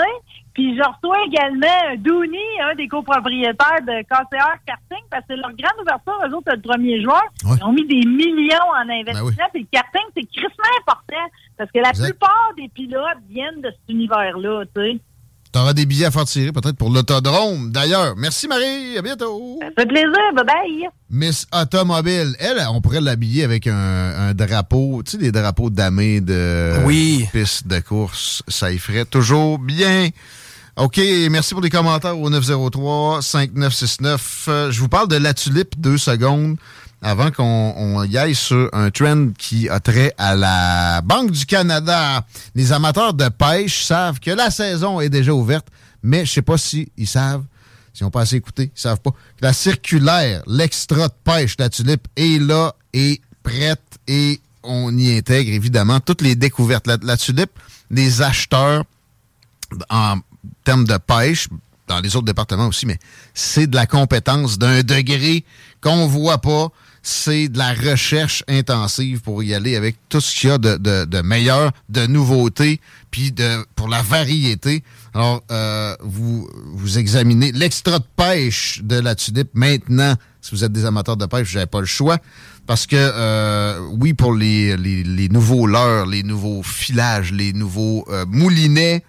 Puis 0.55 0.77
je 0.77 0.83
reçois 0.83 1.19
également 1.27 1.97
Dooney, 1.99 2.39
un 2.69 2.75
des 2.75 2.89
copropriétaires 2.89 3.83
de 3.83 4.03
KCR 4.03 4.59
Karting, 4.67 5.05
parce 5.09 5.25
que 5.29 5.35
leur 5.35 5.53
grande 5.53 5.81
ouverture, 5.81 6.19
eux 6.27 6.35
autres, 6.35 6.53
le 6.53 6.61
1er 6.61 7.03
juin, 7.03 7.21
ils 7.45 7.65
ont 7.65 7.73
mis 7.73 7.87
des 7.87 8.05
millions 8.05 8.57
en 8.75 8.89
investissement. 8.89 9.31
Ben 9.37 9.49
Puis 9.53 9.63
le 9.63 9.69
karting, 9.71 10.03
c'est 10.17 10.25
crissement 10.25 10.75
important, 10.81 11.31
parce 11.57 11.71
que 11.71 11.79
la 11.79 11.93
plupart 11.93 12.51
des 12.57 12.69
pilotes 12.69 13.23
viennent 13.29 13.61
de 13.61 13.71
cet 13.71 13.89
univers-là, 13.89 14.65
tu 14.75 14.83
sais. 14.83 14.99
T'auras 15.59 15.73
des 15.73 15.87
billets 15.87 16.05
à 16.05 16.13
faire 16.13 16.25
tirer 16.25 16.53
peut-être 16.53 16.77
pour 16.77 16.89
l'autodrome. 16.89 17.73
D'ailleurs, 17.73 18.15
merci 18.17 18.47
Marie, 18.47 18.97
à 18.97 19.03
bientôt. 19.03 19.59
Ça 19.61 19.67
fait 19.77 19.89
plaisir, 19.89 20.13
bye 20.33 20.45
bye. 20.45 20.89
Miss 21.11 21.49
Automobile, 21.53 22.37
elle, 22.39 22.65
on 22.71 22.81
pourrait 22.81 23.01
l'habiller 23.01 23.43
avec 23.43 23.67
un, 23.67 24.35
drapeau, 24.35 25.03
tu 25.05 25.11
sais, 25.11 25.19
des 25.19 25.33
drapeaux 25.33 25.69
damés 25.69 26.21
de 26.21 26.75
oui. 26.85 27.27
piste 27.33 27.67
de 27.67 27.81
course. 27.81 28.45
Ça 28.47 28.71
y 28.71 28.79
ferait 28.79 29.05
toujours 29.05 29.59
bien. 29.59 30.11
OK, 30.77 31.01
merci 31.29 31.55
pour 31.55 31.63
les 31.65 31.71
commentaires 31.71 32.17
au 32.17 32.31
903-5969. 32.31 34.71
Je 34.71 34.81
vous 34.81 34.89
parle 34.89 35.09
de 35.09 35.17
la 35.17 35.35
tulipe 35.35 35.75
deux 35.77 35.99
secondes 35.99 36.57
avant 37.03 37.31
qu'on 37.31 38.05
y 38.05 38.17
aille 38.17 38.35
sur 38.35 38.69
un 38.73 38.91
trend 38.91 39.29
qui 39.39 39.69
a 39.69 39.81
trait 39.81 40.13
à 40.19 40.35
la 40.35 41.01
Banque 41.03 41.31
du 41.31 41.47
Canada. 41.47 42.25
Les 42.55 42.73
amateurs 42.73 43.15
de 43.15 43.29
pêche 43.29 43.85
savent 43.85 44.19
que 44.21 44.31
la 44.31 44.51
saison 44.51 45.01
est 45.01 45.09
déjà 45.09 45.33
ouverte, 45.33 45.69
mais 46.03 46.27
je 46.27 46.33
sais 46.33 46.43
pas 46.43 46.59
si 46.59 46.91
savent 47.07 47.45
S'ils 47.95 48.05
n'ont 48.05 48.11
pas 48.11 48.21
assez 48.21 48.37
écouté, 48.37 48.71
ils 48.77 48.81
savent 48.81 49.01
pas. 49.01 49.11
La 49.41 49.53
circulaire, 49.53 50.43
l'extra 50.47 51.09
de 51.09 51.15
pêche, 51.25 51.57
la 51.59 51.69
tulipe 51.69 52.07
est 52.17 52.41
là 52.41 52.73
et 52.93 53.21
prête 53.43 53.81
et 54.07 54.41
on 54.63 54.97
y 54.97 55.17
intègre 55.17 55.53
évidemment 55.53 55.99
toutes 55.99 56.23
les 56.23 56.37
découvertes. 56.37 56.87
La, 56.87 56.97
la 57.03 57.17
tulipe, 57.17 57.51
les 57.91 58.23
acheteurs 58.23 58.85
en 59.91 60.19
termes 60.65 60.85
de 60.85 60.97
pêche, 60.97 61.49
dans 61.89 62.01
les 62.01 62.15
autres 62.15 62.27
départements 62.27 62.69
aussi, 62.69 62.87
mais 62.87 62.99
c'est 63.35 63.67
de 63.67 63.75
la 63.75 63.87
compétence 63.87 64.59
d'un 64.59 64.83
degré 64.83 65.45
qu'on 65.81 66.07
voit 66.07 66.39
pas. 66.39 66.69
C'est 67.03 67.49
de 67.49 67.59
la 67.59 67.73
recherche 67.73 68.43
intensive 68.49 69.21
pour 69.21 69.43
y 69.43 69.55
aller 69.55 69.77
avec 69.77 69.97
tout 70.09 70.21
ce 70.21 70.35
qu'il 70.35 70.51
y 70.51 70.53
a 70.53 70.59
de, 70.59 70.77
de, 70.77 71.05
de 71.05 71.21
meilleur, 71.23 71.73
de 71.89 72.07
nouveautés, 72.07 72.81
puis 73.11 73.33
de 73.33 73.65
pour 73.77 73.89
la 73.89 74.03
variété. 74.03 74.83
Alors, 75.15 75.43
euh, 75.51 75.95
vous, 76.01 76.49
vous 76.75 76.99
examinez 76.99 77.53
l'extra 77.53 77.99
de 77.99 78.05
pêche 78.17 78.81
de 78.83 78.97
la 78.97 79.15
tulipe 79.15 79.51
maintenant. 79.55 80.15
Si 80.41 80.51
vous 80.53 80.65
êtes 80.65 80.73
des 80.73 80.85
amateurs 80.85 81.17
de 81.17 81.27
pêche, 81.27 81.49
vous 81.49 81.55
n'avez 81.55 81.67
pas 81.67 81.81
le 81.81 81.87
choix. 81.87 82.19
Parce 82.67 82.87
que, 82.87 82.97
euh, 82.97 83.81
oui, 83.99 84.13
pour 84.13 84.35
les, 84.35 84.77
les, 84.77 85.03
les 85.03 85.29
nouveaux 85.31 85.67
leurres, 85.67 86.07
les 86.07 86.23
nouveaux 86.23 86.63
filages, 86.63 87.33
les 87.33 87.55
nouveaux 87.55 88.05
euh, 88.11 88.27
moulinets, 88.29 89.03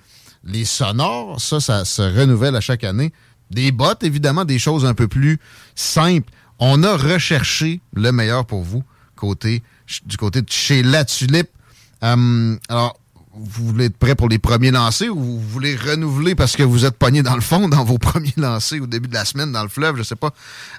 les 0.45 0.63
sonores, 0.63 1.41
ça, 1.41 1.59
ça 1.59 1.83
se 1.83 2.01
renouvelle 2.01 2.55
à 2.55 2.61
chaque 2.61 2.85
année. 2.85 3.11
Des 3.51 3.71
bottes, 3.71 4.03
évidemment, 4.03 4.45
des 4.45 4.59
choses 4.59 4.85
un 4.85 4.93
peu 4.93 5.07
plus 5.07 5.39
simples. 5.75 6.31
On 6.59 6.83
a 6.83 6.95
recherché 6.97 7.79
le 7.93 8.11
meilleur 8.11 8.45
pour 8.45 8.63
vous 8.63 8.83
côté, 9.15 9.63
du 10.05 10.17
côté 10.17 10.41
de 10.41 10.49
chez 10.49 10.83
La 10.83 11.05
Tulipe. 11.05 11.49
Euh, 12.03 12.55
alors, 12.69 12.99
vous 13.33 13.67
voulez 13.67 13.85
être 13.85 13.97
prêt 13.97 14.15
pour 14.15 14.27
les 14.27 14.39
premiers 14.39 14.71
lancers 14.71 15.15
ou 15.15 15.19
vous 15.19 15.39
voulez 15.39 15.75
renouveler 15.75 16.35
parce 16.35 16.55
que 16.55 16.63
vous 16.63 16.83
êtes 16.85 16.97
pogné 16.97 17.23
dans 17.23 17.35
le 17.35 17.41
fond 17.41 17.69
dans 17.69 17.83
vos 17.83 17.97
premiers 17.99 18.33
lancers 18.37 18.81
au 18.81 18.87
début 18.87 19.07
de 19.07 19.13
la 19.13 19.23
semaine 19.23 19.51
dans 19.51 19.63
le 19.63 19.69
fleuve, 19.69 19.97
je 19.97 20.03
sais 20.03 20.15
pas. 20.15 20.33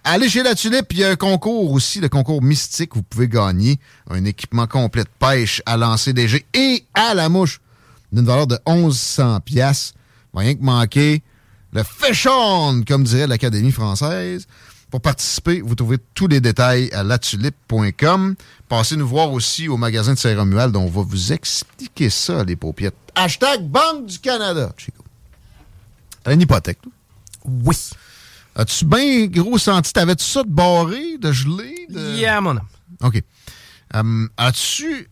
Allez 0.04 0.28
chez 0.28 0.42
La 0.42 0.54
Tulipe, 0.54 0.86
il 0.90 0.98
y 0.98 1.04
a 1.04 1.10
un 1.10 1.16
concours 1.16 1.72
aussi, 1.72 2.00
le 2.00 2.08
concours 2.08 2.42
mystique, 2.42 2.94
vous 2.94 3.02
pouvez 3.02 3.28
gagner 3.28 3.78
un 4.10 4.24
équipement 4.24 4.66
complet 4.66 5.04
de 5.04 5.10
pêche 5.18 5.62
à 5.64 5.76
lancer 5.76 6.12
des 6.12 6.28
jets 6.28 6.44
et 6.52 6.84
à 6.92 7.14
la 7.14 7.28
mouche 7.28 7.60
d'une 8.12 8.26
valeur 8.26 8.46
de 8.46 8.58
1100 8.66 9.40
pièces. 9.40 9.94
Rien 10.34 10.54
que 10.54 10.62
manquer 10.62 11.22
le 11.72 11.82
fish 11.84 12.26
on, 12.30 12.82
comme 12.86 13.04
dirait 13.04 13.26
l'Académie 13.26 13.72
française. 13.72 14.46
Pour 14.90 15.00
participer, 15.00 15.60
vous 15.60 15.74
trouvez 15.76 15.98
tous 16.14 16.26
les 16.26 16.40
détails 16.40 16.90
à 16.92 17.04
latulipe.com. 17.04 18.34
Passez 18.68 18.96
nous 18.96 19.06
voir 19.06 19.32
aussi 19.32 19.68
au 19.68 19.76
magasin 19.76 20.14
de 20.14 20.18
Saint-Romuald, 20.18 20.74
on 20.76 20.86
va 20.86 21.02
vous 21.02 21.32
expliquer 21.32 22.10
ça, 22.10 22.42
les 22.42 22.56
paupiètes. 22.56 22.96
Hashtag 23.14 23.62
Banque 23.62 24.06
du 24.06 24.18
Canada, 24.18 24.72
Chico. 24.76 25.04
T'as 26.24 26.34
une 26.34 26.40
hypothèque, 26.40 26.80
toi? 26.82 26.92
Oui. 27.44 27.76
As-tu 28.56 28.84
bien 28.84 29.26
gros 29.26 29.58
senti? 29.58 29.92
T'avais-tu 29.92 30.24
ça 30.24 30.42
de 30.42 30.50
barré, 30.50 31.18
de 31.18 31.32
gelé? 31.32 31.86
De... 31.88 32.16
Yeah, 32.16 32.40
mon 32.40 32.50
homme. 32.50 32.60
OK. 33.02 33.22
Um, 33.94 34.28
As-tu 34.36 35.08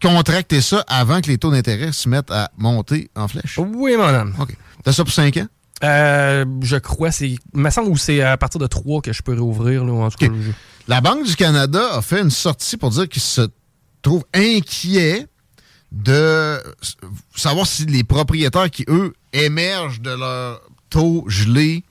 contracté 0.00 0.60
ça 0.60 0.84
avant 0.88 1.20
que 1.20 1.28
les 1.28 1.38
taux 1.38 1.50
d'intérêt 1.50 1.92
se 1.92 2.08
mettent 2.08 2.30
à 2.30 2.50
monter 2.58 3.10
en 3.14 3.28
flèche? 3.28 3.58
Oui, 3.58 3.96
mon 3.96 4.14
homme. 4.14 4.34
OK. 4.38 4.56
T'as 4.84 4.92
ça 4.92 5.04
pour 5.04 5.12
5 5.12 5.36
ans? 5.38 5.46
Euh, 5.84 6.44
je 6.62 6.76
crois, 6.76 7.10
c'est. 7.10 7.30
Il 7.30 7.38
me 7.54 7.70
semble 7.70 7.92
que 7.92 7.98
c'est 7.98 8.22
à 8.22 8.36
partir 8.36 8.60
de 8.60 8.66
3 8.66 9.02
que 9.02 9.12
je 9.12 9.22
peux 9.22 9.32
réouvrir. 9.32 9.84
Là, 9.84 9.92
en 9.92 10.10
tout 10.10 10.18
cas. 10.18 10.32
La 10.88 11.00
Banque 11.00 11.26
du 11.26 11.36
Canada 11.36 11.96
a 11.96 12.02
fait 12.02 12.20
une 12.20 12.30
sortie 12.30 12.76
pour 12.76 12.90
dire 12.90 13.08
qu'il 13.08 13.22
se 13.22 13.48
trouve 14.00 14.24
inquiet 14.34 15.26
de 15.90 16.60
savoir 17.36 17.66
si 17.66 17.84
les 17.86 18.04
propriétaires 18.04 18.70
qui, 18.70 18.84
eux, 18.88 19.12
émergent 19.32 20.00
de 20.00 20.10
leur 20.10 20.60
taux 20.90 21.24
gelé 21.26 21.84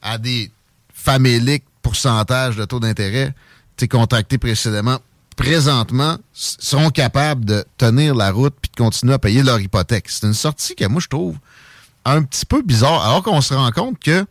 à 0.00 0.18
des 0.18 0.50
faméliques 0.92 1.64
pourcentages 1.82 2.56
de 2.56 2.64
taux 2.64 2.80
d'intérêt 2.80 3.34
contractés 3.88 4.38
précédemment, 4.38 4.98
présentement, 5.36 6.18
seront 6.32 6.90
capables 6.90 7.44
de 7.44 7.64
tenir 7.78 8.14
la 8.14 8.30
route 8.30 8.54
puis 8.60 8.70
de 8.70 8.76
continuer 8.76 9.14
à 9.14 9.18
payer 9.18 9.42
leur 9.42 9.60
hypothèque. 9.60 10.06
C'est 10.08 10.26
une 10.26 10.34
sortie 10.34 10.74
que 10.74 10.86
moi, 10.86 11.00
je 11.00 11.08
trouve 11.08 11.36
un 12.04 12.22
petit 12.22 12.46
peu 12.46 12.62
bizarre, 12.62 13.04
alors 13.04 13.22
qu'on 13.22 13.40
se 13.40 13.54
rend 13.54 13.70
compte 13.70 13.98
que 13.98 14.24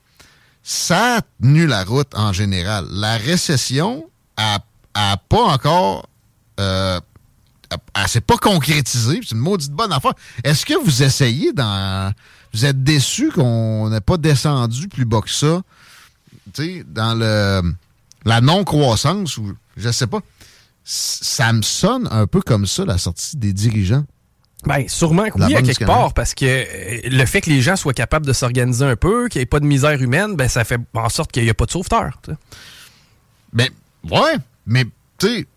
ça 0.63 1.17
a 1.17 1.21
tenu 1.41 1.65
la 1.67 1.83
route 1.83 2.13
en 2.15 2.33
général. 2.33 2.85
La 2.91 3.17
récession 3.17 4.05
a, 4.37 4.59
a 4.93 5.17
pas 5.17 5.43
encore... 5.43 6.07
Euh, 6.59 6.99
elle- 7.95 8.07
s'est 8.07 8.21
pas 8.21 8.37
concrétisée. 8.37 9.21
C'est 9.23 9.31
une 9.31 9.39
maudite 9.39 9.71
bonne 9.71 9.93
affaire. 9.93 10.13
Est-ce 10.43 10.65
que 10.65 10.73
vous 10.83 11.03
essayez 11.03 11.53
dans... 11.53 12.13
Vous 12.53 12.65
êtes 12.65 12.83
déçu 12.83 13.31
qu'on 13.31 13.89
n'ait 13.89 14.01
pas 14.01 14.17
descendu 14.17 14.89
plus 14.89 15.05
bas 15.05 15.21
que 15.21 15.29
ça? 15.29 15.61
Tu 16.53 16.63
sais, 16.63 16.85
dans 16.85 17.15
le 17.15 17.61
la 18.25 18.41
non-croissance, 18.41 19.37
ou 19.37 19.55
je 19.77 19.89
sais 19.89 20.05
pas. 20.05 20.19
Ça 20.83 21.53
me 21.53 21.61
sonne 21.61 22.07
un 22.11 22.27
peu 22.27 22.41
comme 22.41 22.65
ça, 22.65 22.85
la 22.85 22.97
sortie 22.97 23.37
des 23.37 23.53
dirigeants. 23.53 24.03
Ben, 24.65 24.87
sûrement 24.87 25.29
que 25.29 25.43
oui, 25.43 25.55
à 25.55 25.61
quelque 25.61 25.85
part, 25.85 26.13
parce 26.13 26.35
que 26.35 26.45
euh, 26.45 26.99
le 27.05 27.25
fait 27.25 27.41
que 27.41 27.49
les 27.49 27.61
gens 27.61 27.75
soient 27.75 27.93
capables 27.93 28.25
de 28.25 28.33
s'organiser 28.33 28.85
un 28.85 28.95
peu, 28.95 29.27
qu'il 29.27 29.39
n'y 29.39 29.43
ait 29.43 29.47
pas 29.47 29.59
de 29.59 29.65
misère 29.65 29.99
humaine, 30.01 30.35
ben, 30.35 30.47
ça 30.47 30.63
fait 30.63 30.79
en 30.93 31.09
sorte 31.09 31.31
qu'il 31.31 31.43
n'y 31.43 31.49
a 31.49 31.53
pas 31.53 31.65
de 31.65 31.71
sauveteur. 31.71 32.19
tu 32.23 32.31
sais. 32.31 32.37
Ben, 33.53 33.69
ouais, 34.09 34.35
mais, 34.67 34.85
tu 35.17 35.27
sais, 35.27 35.47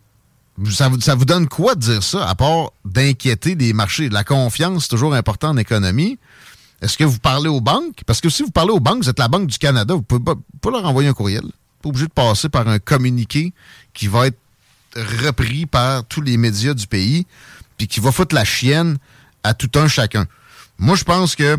ça 0.70 0.88
vous, 0.88 1.00
ça 1.00 1.14
vous 1.14 1.24
donne 1.24 1.48
quoi 1.48 1.74
de 1.74 1.80
dire 1.80 2.02
ça, 2.02 2.26
à 2.28 2.34
part 2.34 2.72
d'inquiéter 2.84 3.54
les 3.54 3.72
marchés? 3.72 4.08
La 4.08 4.24
confiance, 4.24 4.84
c'est 4.84 4.88
toujours 4.88 5.14
important 5.14 5.50
en 5.50 5.56
économie. 5.56 6.18
Est-ce 6.80 6.96
que 6.96 7.04
vous 7.04 7.18
parlez 7.18 7.48
aux 7.48 7.60
banques? 7.60 8.02
Parce 8.06 8.20
que 8.20 8.28
si 8.28 8.42
vous 8.42 8.50
parlez 8.50 8.72
aux 8.72 8.80
banques, 8.80 9.02
vous 9.02 9.10
êtes 9.10 9.18
la 9.18 9.28
Banque 9.28 9.46
du 9.46 9.58
Canada, 9.58 9.94
vous 9.94 10.02
pouvez 10.02 10.22
pas, 10.22 10.34
vous 10.34 10.42
pouvez 10.60 10.72
pas 10.72 10.78
leur 10.78 10.88
envoyer 10.88 11.08
un 11.08 11.14
courriel. 11.14 11.44
Pas 11.82 11.88
obligé 11.88 12.06
de 12.06 12.12
passer 12.12 12.48
par 12.48 12.68
un 12.68 12.78
communiqué 12.78 13.52
qui 13.92 14.06
va 14.06 14.28
être 14.28 14.38
repris 14.96 15.66
par 15.66 16.04
tous 16.04 16.20
les 16.20 16.36
médias 16.36 16.74
du 16.74 16.86
pays, 16.86 17.26
qui 17.86 18.00
va 18.00 18.12
foutre 18.12 18.34
la 18.34 18.44
chienne 18.44 18.98
à 19.42 19.54
tout 19.54 19.70
un 19.76 19.88
chacun. 19.88 20.26
Moi, 20.78 20.96
je 20.96 21.04
pense 21.04 21.36
que 21.36 21.58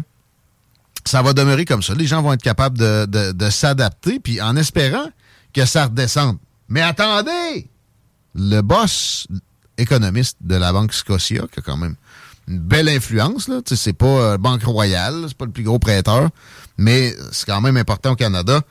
ça 1.05 1.21
va 1.21 1.33
demeurer 1.33 1.65
comme 1.65 1.83
ça. 1.83 1.93
Les 1.93 2.07
gens 2.07 2.21
vont 2.21 2.33
être 2.33 2.41
capables 2.41 2.77
de, 2.77 3.05
de- 3.31 3.49
s'adapter, 3.49 4.19
puis 4.19 4.41
en 4.41 4.55
espérant 4.55 5.07
que 5.53 5.65
ça 5.65 5.85
redescende. 5.85 6.38
Mais 6.67 6.81
attendez! 6.81 7.69
Le 8.33 8.61
boss 8.61 9.27
économiste 9.77 10.38
de 10.41 10.55
la 10.55 10.73
Banque 10.73 10.93
Scotia, 10.93 11.43
qui 11.51 11.59
a 11.59 11.61
quand 11.61 11.77
même 11.77 11.95
une 12.47 12.59
belle 12.59 12.89
influence, 12.89 13.47
là, 13.47 13.61
c'est 13.65 13.93
pas 13.93 14.05
euh, 14.05 14.38
Banque 14.38 14.63
Royale, 14.63 15.25
c'est 15.27 15.38
pas 15.38 15.45
le 15.45 15.51
plus 15.51 15.63
gros 15.63 15.79
prêteur, 15.79 16.29
mais 16.77 17.15
c'est 17.31 17.45
quand 17.45 17.61
même 17.61 17.77
important 17.77 18.11
au 18.11 18.15
Canada. 18.15 18.61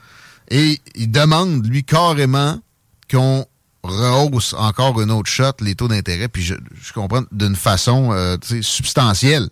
Et 0.50 0.80
il 0.94 1.10
demande, 1.10 1.66
lui, 1.66 1.84
carrément 1.84 2.60
qu'on 3.10 3.46
rehausse 3.84 4.54
encore 4.54 5.00
une 5.00 5.10
autre 5.10 5.30
shot 5.30 5.52
les 5.60 5.74
taux 5.74 5.88
d'intérêt, 5.88 6.28
puis 6.28 6.42
je, 6.42 6.54
comprends 6.94 7.22
d'une 7.32 7.54
façon 7.54 8.12
euh, 8.12 8.36
substantielle. 8.62 9.48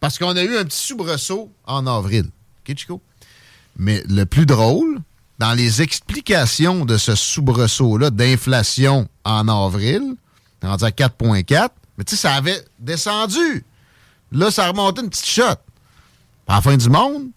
Parce 0.00 0.18
qu'on 0.18 0.36
a 0.36 0.42
eu 0.42 0.56
un 0.56 0.64
petit 0.64 0.78
soubresaut 0.78 1.52
en 1.66 1.86
avril. 1.86 2.26
Mais 3.78 4.02
le 4.08 4.24
plus 4.24 4.46
drôle, 4.46 4.98
dans 5.38 5.52
les 5.52 5.82
explications 5.82 6.84
de 6.84 6.96
ce 6.96 7.14
soubresaut-là 7.14 8.10
d'inflation 8.10 9.08
en 9.24 9.48
avril, 9.48 10.16
rendu 10.62 10.84
à 10.84 10.90
4,4, 10.90 11.68
mais 11.98 12.04
tu 12.04 12.16
sais, 12.16 12.22
ça 12.22 12.34
avait 12.34 12.64
descendu. 12.78 13.64
Là, 14.32 14.50
ça 14.50 14.64
a 14.64 14.68
remonté 14.68 15.02
une 15.02 15.10
petite 15.10 15.26
shot. 15.26 15.56
À 16.48 16.60
fin 16.60 16.76
du 16.76 16.88
monde, 16.88 17.28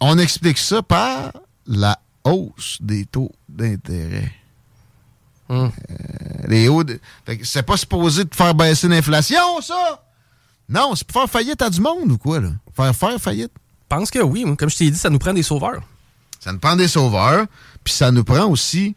on 0.00 0.18
explique 0.18 0.58
ça 0.58 0.82
par 0.82 1.32
la 1.66 1.98
hausse 2.24 2.78
des 2.80 3.04
taux 3.06 3.32
d'intérêt. 3.48 4.32
Hum. 5.48 5.70
Euh, 5.90 5.94
les 6.48 6.68
hauts 6.68 6.84
de- 6.84 7.00
C'est 7.42 7.62
pas 7.62 7.76
supposé 7.76 8.24
de 8.24 8.34
faire 8.34 8.54
baisser 8.54 8.88
l'inflation, 8.88 9.60
ça? 9.62 10.04
Non, 10.68 10.94
c'est 10.94 11.06
pour 11.06 11.22
faire 11.22 11.30
faillite 11.30 11.62
à 11.62 11.70
du 11.70 11.80
monde 11.80 12.12
ou 12.12 12.18
quoi, 12.18 12.40
là? 12.40 12.50
Faire 12.76 12.94
faire 12.94 13.18
faillite. 13.20 13.52
Je 13.90 13.96
pense 13.96 14.10
que 14.10 14.18
oui. 14.18 14.44
Comme 14.58 14.68
je 14.68 14.76
t'ai 14.76 14.90
dit, 14.90 14.98
ça 14.98 15.08
nous 15.08 15.18
prend 15.18 15.32
des 15.32 15.42
sauveurs. 15.42 15.80
Ça 16.40 16.52
nous 16.52 16.58
prend 16.58 16.76
des 16.76 16.88
sauveurs, 16.88 17.46
puis 17.82 17.94
ça 17.94 18.10
nous 18.12 18.24
prend 18.24 18.44
aussi 18.46 18.94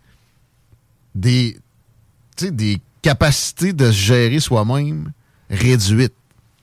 des, 1.16 1.58
des 2.42 2.82
capacités 3.02 3.74
de 3.74 3.86
se 3.88 3.92
gérer 3.98 4.40
soi-même 4.40 5.12
réduites. 5.50 6.14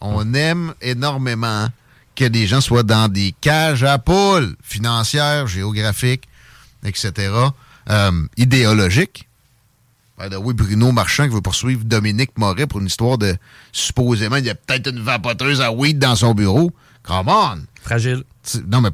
On 0.01 0.33
aime 0.35 0.75
énormément 0.81 1.69
que 2.15 2.25
les 2.25 2.47
gens 2.47 2.61
soient 2.61 2.83
dans 2.83 3.09
des 3.09 3.35
cages 3.41 3.85
à 3.85 3.99
poules 3.99 4.57
financières, 4.63 5.47
géographiques, 5.47 6.29
etc., 6.85 7.33
euh, 7.91 8.13
idéologiques. 8.37 9.28
By 10.19 10.29
the 10.29 10.37
way, 10.39 10.53
Bruno 10.53 10.91
Marchand 10.93 11.29
qui 11.29 11.35
veut 11.35 11.41
poursuivre 11.41 11.85
Dominique 11.85 12.37
Moret 12.37 12.67
pour 12.67 12.81
une 12.81 12.87
histoire 12.87 13.19
de 13.19 13.37
supposément 13.73 14.37
il 14.37 14.47
y 14.47 14.51
a 14.51 14.55
peut-être 14.55 14.89
une 14.91 15.01
vapoteuse 15.01 15.61
à 15.61 15.71
weed 15.73 15.99
dans 15.99 16.17
son 16.17 16.35
bureau. 16.35 16.73
Come 17.05 17.29
on! 17.29 17.59
Fragile. 17.83 18.25
Non, 18.67 18.81
mais 18.81 18.91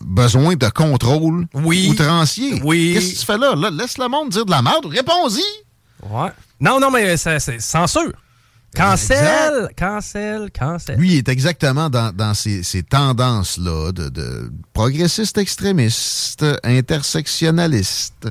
besoin 0.00 0.54
de 0.54 0.68
contrôle 0.68 1.46
Oui. 1.54 1.88
outrancier. 1.90 2.60
Oui. 2.64 2.92
Qu'est-ce 2.94 3.14
que 3.14 3.20
tu 3.20 3.26
fais 3.26 3.38
là? 3.38 3.54
là? 3.56 3.70
Laisse 3.70 3.98
le 3.98 4.08
monde 4.08 4.30
dire 4.30 4.46
de 4.46 4.50
la 4.50 4.62
merde. 4.62 4.86
Réponds-y. 4.86 5.42
Ouais. 6.08 6.30
Non, 6.60 6.78
non, 6.80 6.90
mais 6.90 7.16
c'est 7.16 7.60
censure. 7.60 8.12
Cancel! 8.76 9.68
Cancel, 9.76 10.48
cancel. 10.56 10.96
Lui, 10.96 11.14
il 11.14 11.18
est 11.18 11.28
exactement 11.28 11.90
dans, 11.90 12.14
dans 12.14 12.34
ces, 12.34 12.62
ces 12.62 12.84
tendances-là 12.84 13.90
de, 13.90 14.08
de 14.08 14.52
progressistes 14.72 15.36
extrémistes, 15.38 16.46
intersectionnalistes, 16.62 18.28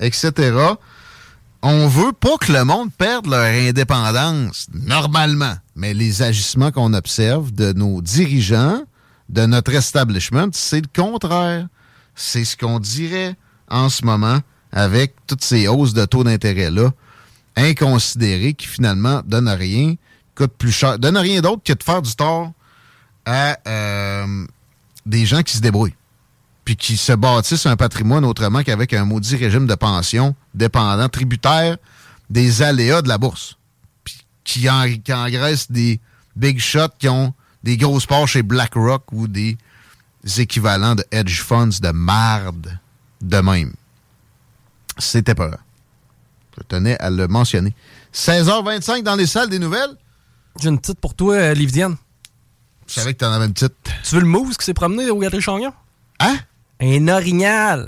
etc. 0.00 0.32
On 1.64 1.86
veut 1.86 2.12
pas 2.12 2.36
que 2.38 2.52
le 2.52 2.64
monde 2.64 2.92
perde 2.92 3.26
leur 3.26 3.44
indépendance, 3.44 4.66
normalement. 4.74 5.54
Mais 5.76 5.94
les 5.94 6.22
agissements 6.22 6.72
qu'on 6.72 6.92
observe 6.92 7.52
de 7.52 7.72
nos 7.72 8.02
dirigeants, 8.02 8.82
de 9.28 9.46
notre 9.46 9.72
establishment, 9.72 10.48
c'est 10.52 10.80
le 10.80 10.88
contraire. 10.94 11.68
C'est 12.16 12.44
ce 12.44 12.56
qu'on 12.56 12.80
dirait 12.80 13.36
en 13.68 13.88
ce 13.88 14.04
moment 14.04 14.40
avec 14.72 15.14
toutes 15.28 15.44
ces 15.44 15.68
hausses 15.68 15.94
de 15.94 16.04
taux 16.04 16.24
d'intérêt-là, 16.24 16.90
inconsidérées, 17.56 18.54
qui 18.54 18.66
finalement 18.66 19.22
donnent 19.24 19.48
rien, 19.48 19.94
coûtent 20.34 20.56
plus 20.56 20.72
cher, 20.72 20.98
donnent 20.98 21.16
rien 21.16 21.42
d'autre 21.42 21.62
que 21.64 21.74
de 21.74 21.82
faire 21.82 22.02
du 22.02 22.14
tort 22.16 22.50
à 23.24 23.56
euh, 23.68 24.46
des 25.06 25.26
gens 25.26 25.42
qui 25.42 25.56
se 25.56 25.60
débrouillent, 25.60 25.94
puis 26.64 26.76
qui 26.76 26.96
se 26.96 27.12
bâtissent 27.12 27.66
un 27.66 27.76
patrimoine 27.76 28.24
autrement 28.24 28.62
qu'avec 28.62 28.92
un 28.92 29.04
maudit 29.04 29.36
régime 29.36 29.66
de 29.66 29.74
pension 29.74 30.34
dépendant, 30.54 31.08
tributaire 31.08 31.76
des 32.30 32.62
aléas 32.62 33.02
de 33.02 33.08
la 33.08 33.18
bourse, 33.18 33.56
puis 34.04 34.24
qui, 34.44 34.70
en, 34.70 34.84
qui 35.02 35.12
engraissent 35.12 35.70
des 35.70 36.00
big 36.36 36.58
shots 36.60 36.88
qui 36.98 37.08
ont 37.08 37.34
des 37.62 37.76
grosses 37.76 38.06
parts 38.06 38.26
chez 38.26 38.42
BlackRock 38.42 39.12
ou 39.12 39.28
des 39.28 39.56
équivalents 40.38 40.94
de 40.94 41.04
hedge 41.10 41.42
funds 41.42 41.80
de 41.80 41.90
marde 41.90 42.78
de 43.20 43.38
même. 43.38 43.74
C'était 44.98 45.34
peur. 45.34 45.58
Je 46.56 46.62
tenais 46.64 46.98
à 46.98 47.10
le 47.10 47.28
mentionner. 47.28 47.74
16h25 48.14 49.02
dans 49.02 49.16
les 49.16 49.26
salles 49.26 49.48
des 49.48 49.58
nouvelles. 49.58 49.96
J'ai 50.60 50.68
une 50.68 50.78
petite 50.78 51.00
pour 51.00 51.14
toi, 51.14 51.34
euh, 51.34 51.54
Lividienne. 51.54 51.96
Je 52.86 52.94
savais 52.94 53.14
que 53.14 53.18
t'en 53.18 53.32
avais 53.32 53.46
une 53.46 53.54
petite. 53.54 53.74
Tu 54.04 54.14
veux 54.14 54.20
le 54.20 54.26
mousse 54.26 54.58
qui 54.58 54.66
s'est 54.66 54.74
promené 54.74 55.08
au 55.10 55.18
Galerie 55.18 55.40
Chagnon? 55.40 55.72
Hein? 56.20 56.36
Un 56.84 57.08
orignal. 57.10 57.86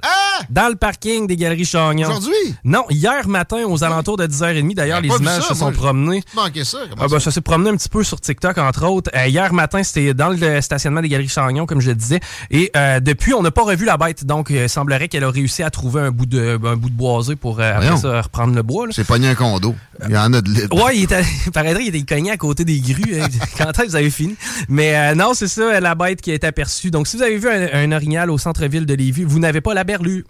Dans 0.50 0.68
le 0.68 0.76
parking 0.76 1.26
des 1.26 1.36
Galeries 1.36 1.64
Chagnon. 1.64 2.08
Aujourd'hui? 2.08 2.54
Non, 2.64 2.84
hier 2.90 3.26
matin, 3.28 3.64
aux 3.66 3.82
alentours 3.84 4.16
de 4.16 4.26
10h30. 4.26 4.74
D'ailleurs, 4.74 5.00
les 5.00 5.08
images 5.08 5.42
ça, 5.42 5.48
se 5.50 5.54
sont 5.54 5.66
moi? 5.66 5.72
promenées. 5.72 6.22
Ça? 6.64 6.78
Comment 6.90 7.02
Ah, 7.02 7.08
ben, 7.08 7.20
ça? 7.20 7.30
s'est 7.30 7.40
promené 7.40 7.70
un 7.70 7.76
petit 7.76 7.88
peu 7.88 8.02
sur 8.04 8.20
TikTok, 8.20 8.58
entre 8.58 8.86
autres. 8.86 9.10
Euh, 9.14 9.26
hier 9.26 9.52
matin, 9.52 9.82
c'était 9.82 10.14
dans 10.14 10.28
le 10.30 10.60
stationnement 10.60 11.00
des 11.02 11.08
Galeries 11.08 11.28
Chagnon, 11.28 11.66
comme 11.66 11.80
je 11.80 11.90
le 11.90 11.94
disais. 11.96 12.20
Et 12.50 12.70
euh, 12.76 13.00
depuis, 13.00 13.34
on 13.34 13.42
n'a 13.42 13.50
pas 13.50 13.62
revu 13.62 13.84
la 13.84 13.96
bête. 13.96 14.24
Donc, 14.24 14.50
euh, 14.50 14.64
il 14.64 14.68
semblerait 14.68 15.08
qu'elle 15.08 15.24
a 15.24 15.30
réussi 15.30 15.62
à 15.62 15.70
trouver 15.70 16.00
un 16.02 16.10
bout 16.10 16.26
de, 16.26 16.58
un 16.64 16.76
bout 16.76 16.90
de 16.90 16.94
boisé 16.94 17.36
pour 17.36 17.60
euh, 17.60 17.72
après 17.76 17.96
ça 17.96 18.20
reprendre 18.22 18.54
le 18.54 18.62
bois. 18.62 18.86
C'est 18.90 19.06
pogné 19.06 19.28
un 19.28 19.34
condo. 19.34 19.74
Il 20.08 20.14
y 20.14 20.18
en 20.18 20.32
a 20.32 20.40
de 20.40 20.50
libre. 20.50 20.84
Ouais, 20.84 20.96
il 20.96 21.02
était, 21.04 21.22
paraîtrait 21.52 21.84
qu'il 21.84 21.94
était 21.94 22.14
cogné 22.14 22.30
à 22.30 22.36
côté 22.36 22.64
des 22.64 22.80
grues. 22.80 23.20
hein. 23.20 23.28
Quand 23.58 23.70
est-ce 23.70 23.82
que 23.82 23.88
vous 23.90 23.96
avez 23.96 24.10
fini? 24.10 24.36
Mais 24.68 24.96
euh, 24.96 25.14
non, 25.14 25.32
c'est 25.34 25.48
ça, 25.48 25.80
la 25.80 25.94
bête 25.94 26.20
qui 26.20 26.30
a 26.30 26.34
été 26.34 26.46
aperçue. 26.46 26.90
Donc, 26.90 27.06
si 27.06 27.16
vous 27.16 27.22
avez 27.22 27.36
vu 27.38 27.48
un, 27.48 27.68
un 27.72 27.92
orignal 27.92 28.30
au 28.30 28.38
centre-ville 28.38 28.86
de 28.86 28.94
Lévis, 28.94 29.24
vous 29.24 29.38
n'avez 29.38 29.60
pas 29.60 29.74
la 29.74 29.84
berlue. 29.84 30.24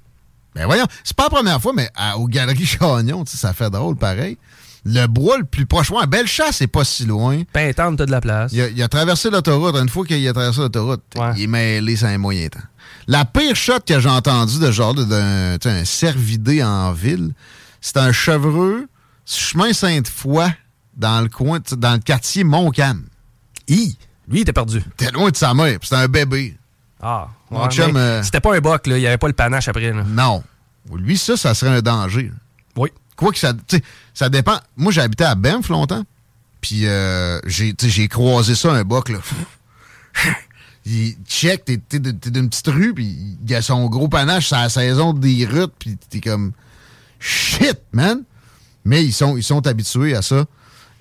Ben 0.55 0.67
voyons, 0.67 0.87
c'est 1.03 1.17
pas 1.17 1.25
la 1.25 1.31
première 1.31 1.61
fois, 1.61 1.73
mais 1.75 1.88
à- 1.97 2.17
aux 2.19 2.27
Galeries 2.29 2.67
Chagnon, 2.81 3.25
ça 3.27 3.53
fait 3.53 3.71
drôle 3.71 3.97
pareil. 3.97 4.38
Le 4.87 5.07
bois 5.07 5.38
le 5.38 5.45
plus 5.45 5.64
proche, 5.64 5.90
ouais, 5.90 6.07
Bellechasse, 6.07 6.57
c'est 6.57 6.67
pas 6.67 6.85
si 6.85 7.07
loin. 7.07 7.43
Pintante, 7.53 7.97
t'as 7.99 8.07
de 8.07 8.11
la 8.11 8.21
place. 8.21 8.53
Il 8.53 8.61
a, 8.61 8.69
il 8.69 8.83
a 8.83 8.88
traversé 8.88 9.31
l'autoroute. 9.31 9.75
Une 9.77 9.88
fois 9.88 10.05
qu'il 10.05 10.29
a 10.29 10.33
traversé 10.35 10.61
l'autoroute, 10.61 11.03
il 11.37 11.45
est 11.45 11.47
mêlé 11.47 11.97
sans 11.97 12.09
un 12.09 12.19
moyen 12.19 12.49
temps. 12.49 12.61
La 13.07 13.25
pire 13.25 13.57
shot 13.57 13.81
que 13.87 13.99
j'ai 13.99 14.09
entendue 14.11 14.59
de 14.59 14.71
genre 14.71 14.95
d'un 14.95 15.57
un 15.64 15.85
cervidé 15.87 16.62
en 16.62 16.93
ville, 16.93 17.33
c'est 17.81 17.97
un 17.97 18.12
chevreux, 18.12 18.87
chemin 19.25 19.73
Sainte-Foy, 19.73 20.45
dans 20.97 21.23
le 21.23 21.29
coin, 21.31 21.61
dans 21.79 21.95
le 21.95 21.99
quartier 22.01 22.45
Montcalm. 22.45 23.05
Hi! 23.69 23.97
Lui, 24.29 24.38
il 24.38 24.43
était 24.43 24.53
perdu. 24.53 24.83
T'es 24.99 25.11
loin 25.11 25.31
de 25.31 25.37
sa 25.37 25.55
mère, 25.55 25.79
c'était 25.83 25.97
un 25.97 26.09
bébé. 26.09 26.57
Ah, 27.05 27.29
Mon 27.51 27.62
ouais, 27.62 27.71
chum, 27.71 27.93
mais 27.93 28.01
euh, 28.01 28.23
C'était 28.23 28.40
pas 28.40 28.57
un 28.57 28.61
boc, 28.61 28.87
là. 28.87 28.97
Il 28.97 29.01
n'y 29.01 29.07
avait 29.07 29.19
pas 29.19 29.27
le 29.27 29.35
panache 29.35 29.69
après. 29.69 29.93
Là. 29.93 30.05
Non. 30.09 30.43
Lui, 30.95 31.19
ça, 31.19 31.37
ça 31.37 31.55
serait 31.55 31.77
un 31.77 31.83
danger. 31.83 32.33
Oui. 32.77 32.90
Quoi 33.14 33.31
que 33.31 33.38
ça. 33.38 33.53
tu 33.53 33.77
sais, 33.77 33.83
ça 34.14 34.29
dépend. 34.29 34.59
Moi, 34.77 34.90
j'ai 34.90 35.03
habité 35.03 35.25
à 35.25 35.35
Banff 35.35 35.69
longtemps. 35.69 36.03
Puis 36.61 36.87
euh, 36.87 37.40
j'ai 37.47 37.75
tu 37.75 37.87
sais, 37.87 37.93
j'ai 37.93 38.09
croisé 38.09 38.55
ça, 38.55 38.73
un 38.73 38.85
boc, 38.85 39.11
là. 39.11 39.19
Il 40.87 41.17
check, 41.27 41.64
t'es 41.64 41.79
d'une 41.99 42.49
petite 42.51 42.67
rue, 42.69 42.93
puis 42.93 43.38
il 43.47 43.55
a 43.55 43.62
son 43.62 43.87
gros 43.87 44.09
panache, 44.09 44.51
c'est 44.51 44.57
la 44.57 44.69
saison 44.69 45.14
des 45.14 45.47
routes, 45.47 45.73
puis 45.79 45.97
t'es 46.11 46.21
comme. 46.21 46.53
Shit, 47.19 47.81
man! 47.93 48.23
Mais 48.85 49.03
ils 49.03 49.12
sont, 49.14 49.38
ils 49.38 49.43
sont 49.43 49.67
habitués 49.67 50.14
à 50.14 50.21
ça. 50.21 50.45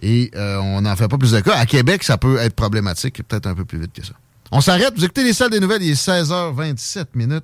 Et 0.02 0.32
euh, 0.36 0.58
on 0.58 0.82
n'en 0.82 0.96
fait 0.96 1.10
pas 1.10 1.18
plus 1.18 1.32
de 1.32 1.42
cas. 1.42 1.58
À 1.58 1.66
Québec, 1.66 2.04
ça 2.04 2.18
peut 2.18 2.38
être 2.38 2.56
problématique, 2.56 3.22
peut-être 3.28 3.46
un 3.46 3.56
peu 3.56 3.66
plus 3.66 3.80
vite 3.80 3.92
que 3.92 4.06
ça. 4.06 4.14
On 4.56 4.62
s'arrête, 4.62 4.94
vous 4.96 5.04
écoutez 5.04 5.24
les 5.24 5.34
salles 5.34 5.50
des 5.50 5.60
nouvelles, 5.60 5.82
il 5.82 5.90
est 5.90 6.08
16h27 6.08 7.06
minutes. 7.16 7.44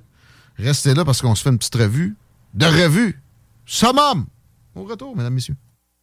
Restez 0.56 0.94
là 0.94 1.04
parce 1.04 1.20
qu'on 1.20 1.34
se 1.34 1.42
fait 1.42 1.50
une 1.50 1.58
petite 1.58 1.74
revue. 1.74 2.14
De 2.54 2.66
revue. 2.66 3.20
Summum! 3.66 4.26
Au 4.76 4.84
retour, 4.84 5.16
mesdames, 5.16 5.34
messieurs. 5.34 5.56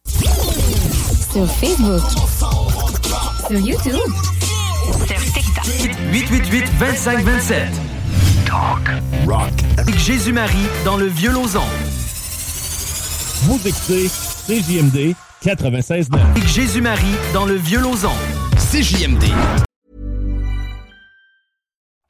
Sur 0.06 1.46
Facebook. 1.46 2.02
Sur 3.48 3.58
YouTube. 3.58 3.94
Sur 5.06 5.16
TikTok. 5.32 5.64
888 6.12 6.78
2527. 6.78 7.72
Talk, 8.44 9.02
rock. 9.26 9.52
Avec 9.78 9.98
Jésus-Marie 9.98 10.66
dans 10.84 10.98
le 10.98 11.06
vieux 11.06 11.32
Lauson. 11.32 11.64
Vous 13.44 13.58
écoutez 13.64 14.08
CJMD 14.46 15.14
96.9. 15.42 16.20
Avec 16.20 16.46
Jésus-Marie 16.46 17.16
dans 17.32 17.46
le 17.46 17.54
vieux 17.54 17.80
Lauson. 17.80 18.12
CJMD. 18.58 19.24